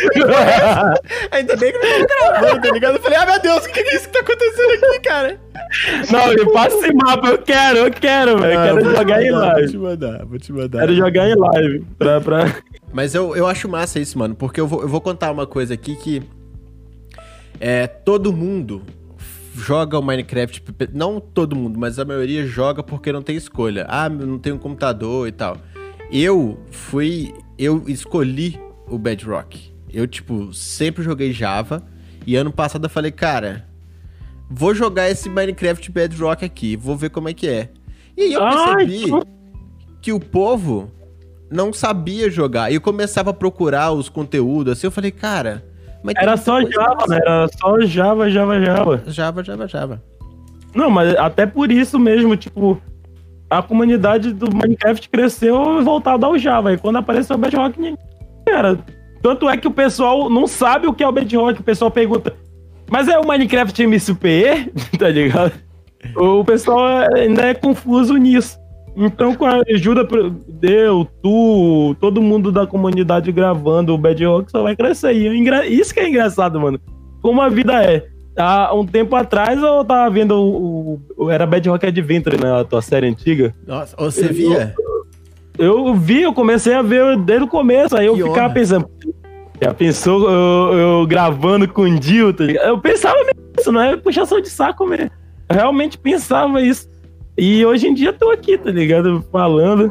[1.30, 2.96] Ainda bem que não tô gravando, tá ligado?
[2.96, 5.40] Eu falei, ah, meu Deus, o que é isso que tá acontecendo aqui, cara?
[6.10, 7.28] Não, me passa esse mapa.
[7.28, 8.58] Eu quero, eu quero, velho.
[8.58, 9.70] Ah, eu Quero vou jogar em mandar, Vou live.
[9.70, 10.80] te mandar, vou te mandar.
[10.80, 11.84] Quero jogar em live.
[11.98, 12.54] Pra, pra...
[12.92, 15.74] Mas eu, eu acho massa isso, mano, porque eu vou, eu vou contar uma coisa
[15.74, 16.22] aqui que
[17.60, 18.82] é, todo mundo
[19.54, 23.84] joga o Minecraft, não todo mundo, mas a maioria joga porque não tem escolha.
[23.88, 25.58] Ah, não tem um computador e tal.
[26.10, 28.58] Eu fui, eu escolhi
[28.88, 29.70] o Bedrock.
[29.92, 31.84] Eu, tipo, sempre joguei Java
[32.26, 33.68] e ano passado eu falei, cara,
[34.48, 37.68] vou jogar esse Minecraft Bedrock aqui, vou ver como é que é.
[38.16, 39.10] E aí eu Ai, percebi
[40.00, 40.90] que o povo
[41.50, 42.70] não sabia jogar.
[42.70, 45.69] E eu começava a procurar os conteúdos, assim, eu falei, cara...
[46.02, 47.18] Mas Era só Java, né?
[47.18, 49.02] Era só Java, Java, Java.
[49.06, 50.02] Java, Java, Java.
[50.74, 52.80] Não, mas até por isso mesmo, tipo,
[53.48, 56.72] a comunidade do Minecraft cresceu voltada ao Java.
[56.72, 57.98] E quando apareceu o Bedrock, ninguém
[58.48, 58.78] era.
[59.20, 61.60] Tanto é que o pessoal não sabe o que é o Bedrock.
[61.60, 62.34] O pessoal pergunta,
[62.88, 64.72] mas é o Minecraft MCPE?
[64.98, 65.52] tá ligado?
[66.16, 68.59] O pessoal ainda é confuso nisso.
[68.96, 74.62] Então, com a ajuda pro- deu, tu, todo mundo da comunidade gravando o Bedrock só
[74.62, 75.12] vai crescer.
[75.14, 76.78] E isso que é engraçado, mano.
[77.22, 78.06] Como a vida é.
[78.36, 81.00] Há um tempo atrás eu tava vendo o.
[81.16, 82.60] o- era Bedrock Adventure, né?
[82.60, 83.54] A tua série antiga.
[83.66, 84.74] Nossa, você via?
[85.58, 87.96] Eu vi, eu comecei a ver desde o começo.
[87.96, 88.54] Aí eu Que ficava honra.
[88.54, 88.88] pensando.
[89.62, 92.66] Já pensou eu, eu gravando com o tá ligado?
[92.66, 95.10] Eu pensava mesmo isso, não é puxação de saco mesmo.
[95.50, 96.88] Eu realmente pensava isso.
[97.42, 99.24] E hoje em dia tô aqui, tá ligado?
[99.32, 99.90] Falando,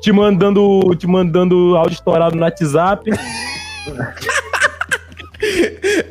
[0.00, 3.12] te mandando, te mandando áudio estourado no WhatsApp.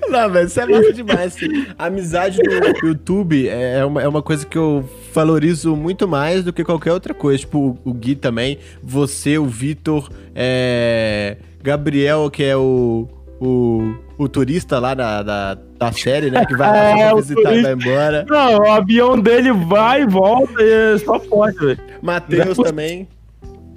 [0.07, 1.35] Não, velho, isso é massa demais.
[1.35, 1.65] assim.
[1.77, 6.53] A amizade no YouTube é uma, é uma coisa que eu valorizo muito mais do
[6.53, 7.39] que qualquer outra coisa.
[7.39, 13.09] Tipo, o, o Gui também, você, o Vitor, é, Gabriel, que é o,
[13.43, 16.45] o, o turista lá da, da, da série, né?
[16.45, 18.25] Que vai lá É, visitar e vai embora.
[18.27, 21.79] Não, o avião dele vai e volta e é só forte, velho.
[22.01, 23.07] Matheus também.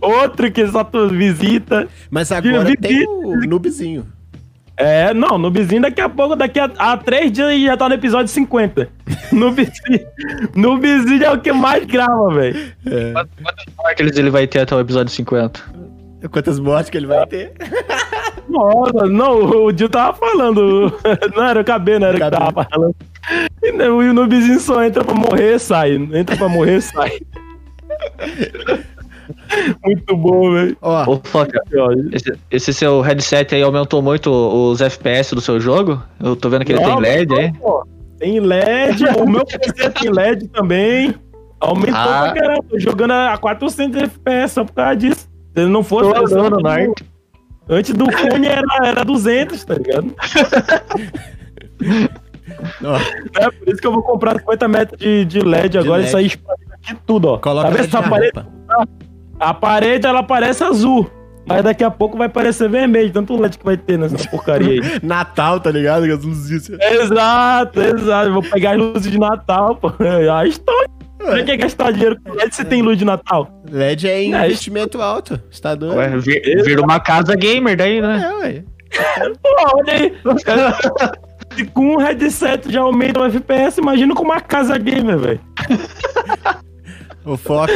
[0.01, 1.89] Outro que só tu visita.
[2.11, 4.07] Mas agora tem o Noobzinho.
[4.77, 7.89] É, não, no vizinho daqui a pouco, daqui a, a três dias ele já tá
[7.89, 8.89] no episódio 50.
[9.33, 10.07] No vizinho,
[10.55, 12.73] no vizinho é o que mais grava, velho.
[13.13, 15.61] Quantas mortes ele vai ter até o episódio 50?
[16.31, 17.53] Quantas mortes que ele vai ter?
[18.57, 20.93] Nossa, não, o Dil tava falando.
[21.37, 22.53] Não era o KB, não era o que Cabelo.
[22.53, 22.95] tava falando.
[23.63, 25.95] E o Noobzinho só entra pra morrer sai.
[25.95, 27.11] Entra pra morrer sai.
[29.85, 30.77] Muito bom, velho.
[30.81, 31.61] Ó, Ô, Foca,
[32.13, 36.01] esse, esse seu headset aí aumentou muito os FPS do seu jogo?
[36.23, 37.53] Eu tô vendo que ele tem Não, LED aí.
[37.55, 37.85] pô,
[38.19, 41.15] Tem LED, o meu PC tem LED também.
[41.61, 42.31] Aumentou Ah.
[42.33, 42.65] pra caramba.
[42.69, 45.29] Tô jogando a 400 FPS só por causa disso.
[45.55, 46.13] Se ele não fosse.
[46.13, 47.05] Tô antes no norte.
[47.69, 50.15] Antes do fone era, era 200, tá ligado?
[53.39, 56.09] É por isso que eu vou comprar 50 metros de, de LED agora LED.
[56.09, 57.39] e sair espalhando aqui tudo, ó.
[57.39, 58.47] coloca tá essa parede?
[59.39, 61.11] A parede ela parece azul.
[61.49, 64.81] Mas daqui a pouco vai parecer vermelho, tanto LED que vai ter nessa porcaria aí.
[65.03, 66.05] Natal, tá ligado?
[66.05, 66.69] As luzinhas.
[66.69, 68.29] exato, exato.
[68.29, 69.93] Eu vou pegar as luzes de Natal, pô.
[70.35, 70.75] Aí estou.
[71.19, 73.63] Pra que gastar dinheiro com LED se tem luz de Natal?
[73.71, 75.41] LED é É, investimento alto.
[75.51, 75.97] Você tá doido?
[75.97, 78.23] Ué, vi- vira uma casa gamer daí, né?
[78.25, 78.65] É, ué.
[79.43, 80.13] Pô, olha aí.
[81.57, 85.41] Se com um headset já aumenta o FPS, imagina com uma casa gamer, velho.
[87.25, 87.73] Ô, Foca,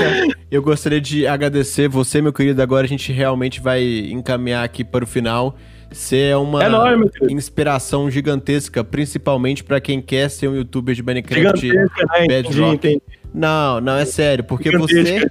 [0.50, 2.62] eu gostaria de agradecer você, meu querido.
[2.62, 5.56] Agora a gente realmente vai encaminhar aqui para o final.
[5.90, 11.02] Você é uma É nóis, inspiração gigantesca, principalmente para quem quer ser um youtuber de
[11.02, 11.58] Minecraft.
[11.60, 12.24] Gigantesca, né?
[12.26, 12.74] Entendi, Bedrock.
[12.76, 13.02] entendi.
[13.32, 15.26] Não, não, é sério, porque você,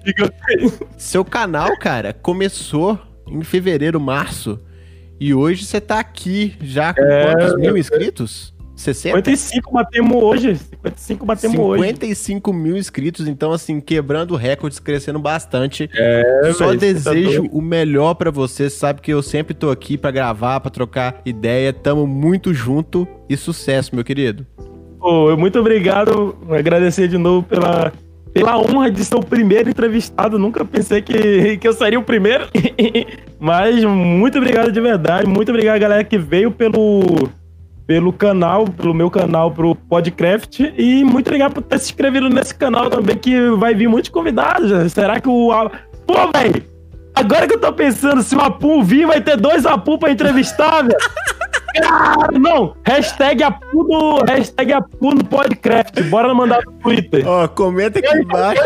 [0.98, 2.98] seu canal, cara, começou
[3.28, 4.60] em fevereiro, março,
[5.20, 7.80] e hoje você tá aqui já com É, quantos mil é.
[7.80, 8.54] inscritos?
[8.76, 9.18] 60?
[9.18, 10.56] 55 batemos hoje.
[10.56, 11.84] 55 batemos hoje.
[11.84, 15.90] 55 mil inscritos, então assim, quebrando recordes, crescendo bastante.
[15.94, 17.58] É, Só você tá desejo doido.
[17.58, 21.74] o melhor pra você, sabe que eu sempre tô aqui pra gravar, pra trocar ideia,
[21.74, 24.48] tamo muito junto e sucesso, meu querido.
[25.00, 26.36] Pô, muito obrigado.
[26.52, 27.94] Agradecer de novo pela,
[28.34, 30.38] pela honra de ser o primeiro entrevistado.
[30.38, 32.46] Nunca pensei que, que eu seria o primeiro.
[33.40, 35.26] Mas muito obrigado de verdade.
[35.26, 37.30] Muito obrigado, galera, que veio pelo,
[37.88, 40.60] pelo canal, pelo meu canal, pro Podcraft.
[40.78, 44.92] E muito obrigado por ter se inscrevido nesse canal também, que vai vir muitos convidados.
[44.92, 45.50] Será que o.
[46.06, 46.62] Pô, velho!
[47.16, 50.84] Agora que eu tô pensando, se o Apu vir, vai ter dois Apu pra entrevistar,
[50.84, 50.98] velho.
[52.40, 52.76] Não!
[52.86, 56.02] Hashtag Apu no, hashtag Apu no Podcraft.
[56.10, 57.28] Bora mandar no Twitter.
[57.28, 58.64] Ó, comenta aqui embaixo.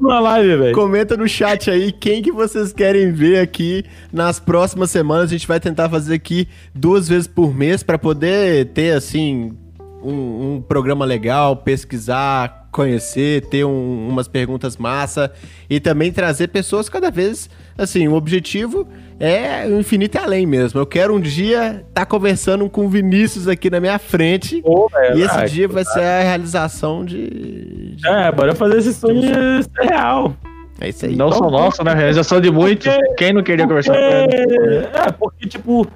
[0.00, 0.74] Na live, velho.
[0.74, 5.24] Comenta no chat aí quem que vocês querem ver aqui nas próximas semanas.
[5.24, 9.56] A gente vai tentar fazer aqui duas vezes por mês para poder ter assim
[10.02, 15.30] um, um programa legal, pesquisar, conhecer, ter um- umas perguntas massa
[15.70, 17.48] e também trazer pessoas cada vez
[17.78, 18.08] assim.
[18.08, 18.88] O objetivo
[19.20, 20.80] é o infinito e além mesmo.
[20.80, 24.60] Eu quero um dia estar conversando com o Vinícius aqui na minha frente.
[24.62, 27.94] Pô, velho, E esse ai, dia vai ser a realização de.
[27.94, 30.34] de- É, bora fazer esse sonho ser real.
[30.80, 31.14] É isso aí.
[31.14, 31.94] Não só nosso, né?
[31.94, 32.88] Realização de muitos.
[32.92, 34.76] Porque- Quem não queria conversar com ele?
[34.76, 35.86] É, é, porque, tipo,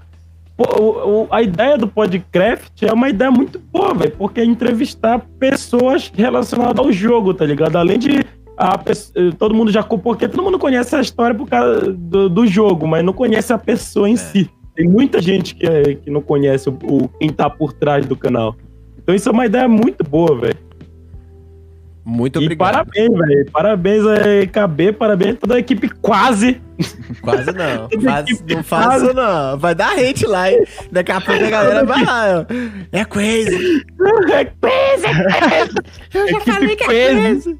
[0.59, 4.13] o- o- a ideia do podcast é uma ideia muito boa, velho.
[4.17, 7.77] Porque é entrevistar pessoas relacionadas ao jogo, tá ligado?
[7.77, 8.25] Além de.
[8.59, 8.81] A,
[9.15, 9.83] eh, todo mundo já.
[9.83, 13.59] Porque todo mundo conhece a história por causa do, do jogo, mas não conhece a
[13.59, 14.49] pessoa em si.
[14.75, 18.17] Tem muita gente que, é- que não conhece o, o- quem tá por trás do
[18.17, 18.57] canal.
[18.99, 20.57] Então isso é uma ideia muito boa, velho.
[22.09, 22.71] Muito E obrigado.
[22.73, 23.51] parabéns, velho.
[23.51, 26.61] Parabéns aí, KB, parabéns a toda a equipe quase.
[27.21, 27.89] Quase não.
[28.01, 29.59] Faz, não faz isso não.
[29.59, 30.63] Vai dar hate lá, hein?
[30.93, 32.47] Daqui a pouco a galera vai lá.
[32.49, 32.55] ó.
[32.93, 33.83] É crazy.
[34.33, 35.75] É crazy, é crazy.
[36.15, 37.17] Eu já Equipe falei que é crazy.
[37.43, 37.59] crazy.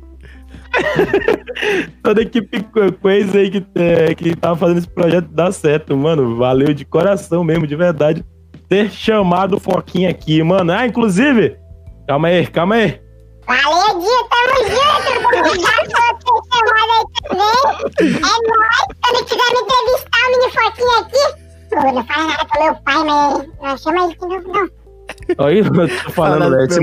[2.03, 2.63] Toda a equipe
[3.01, 6.37] coisa aí que, é, que tava fazendo esse projeto dar certo, mano.
[6.37, 8.25] Valeu de coração mesmo, de verdade.
[8.69, 10.73] Ter chamado o Foquinha aqui, mano.
[10.73, 11.57] Ah, inclusive.
[12.07, 13.01] Calma aí, calma aí.
[13.47, 15.39] Valeu, Dia, tamo junto.
[15.39, 16.37] Obrigado pelo seu
[16.67, 17.87] chamado aí também.
[17.87, 17.89] É
[18.21, 18.41] nóis.
[19.03, 21.25] Quando tiver me entrevistar, o menino Foquinha aqui.
[21.73, 24.69] Eu não falo nada pro meu pai, mas não chama ele de novo, não.
[25.39, 26.65] Olha, o que eu tô falando, Léo.
[26.65, 26.81] Esse,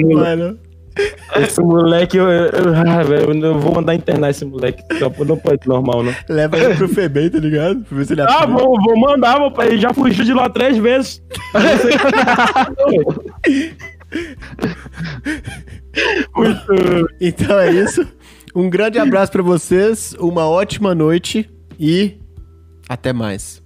[1.41, 4.84] esse moleque, eu, eu, ah, eu, eu, vou mandar internar esse moleque.
[4.99, 6.14] Não pode normal, não.
[6.30, 7.82] Leva ele pro Febem, tá ligado?
[7.82, 9.68] Pra ver se ele Ah, vou, vou mandar, meu pai.
[9.70, 11.22] Ele já fugiu de lá três vezes.
[16.36, 17.07] Muito.
[17.22, 18.05] Então é isso.
[18.55, 21.49] Um grande abraço para vocês, uma ótima noite
[21.80, 22.18] e
[22.88, 23.62] até mais.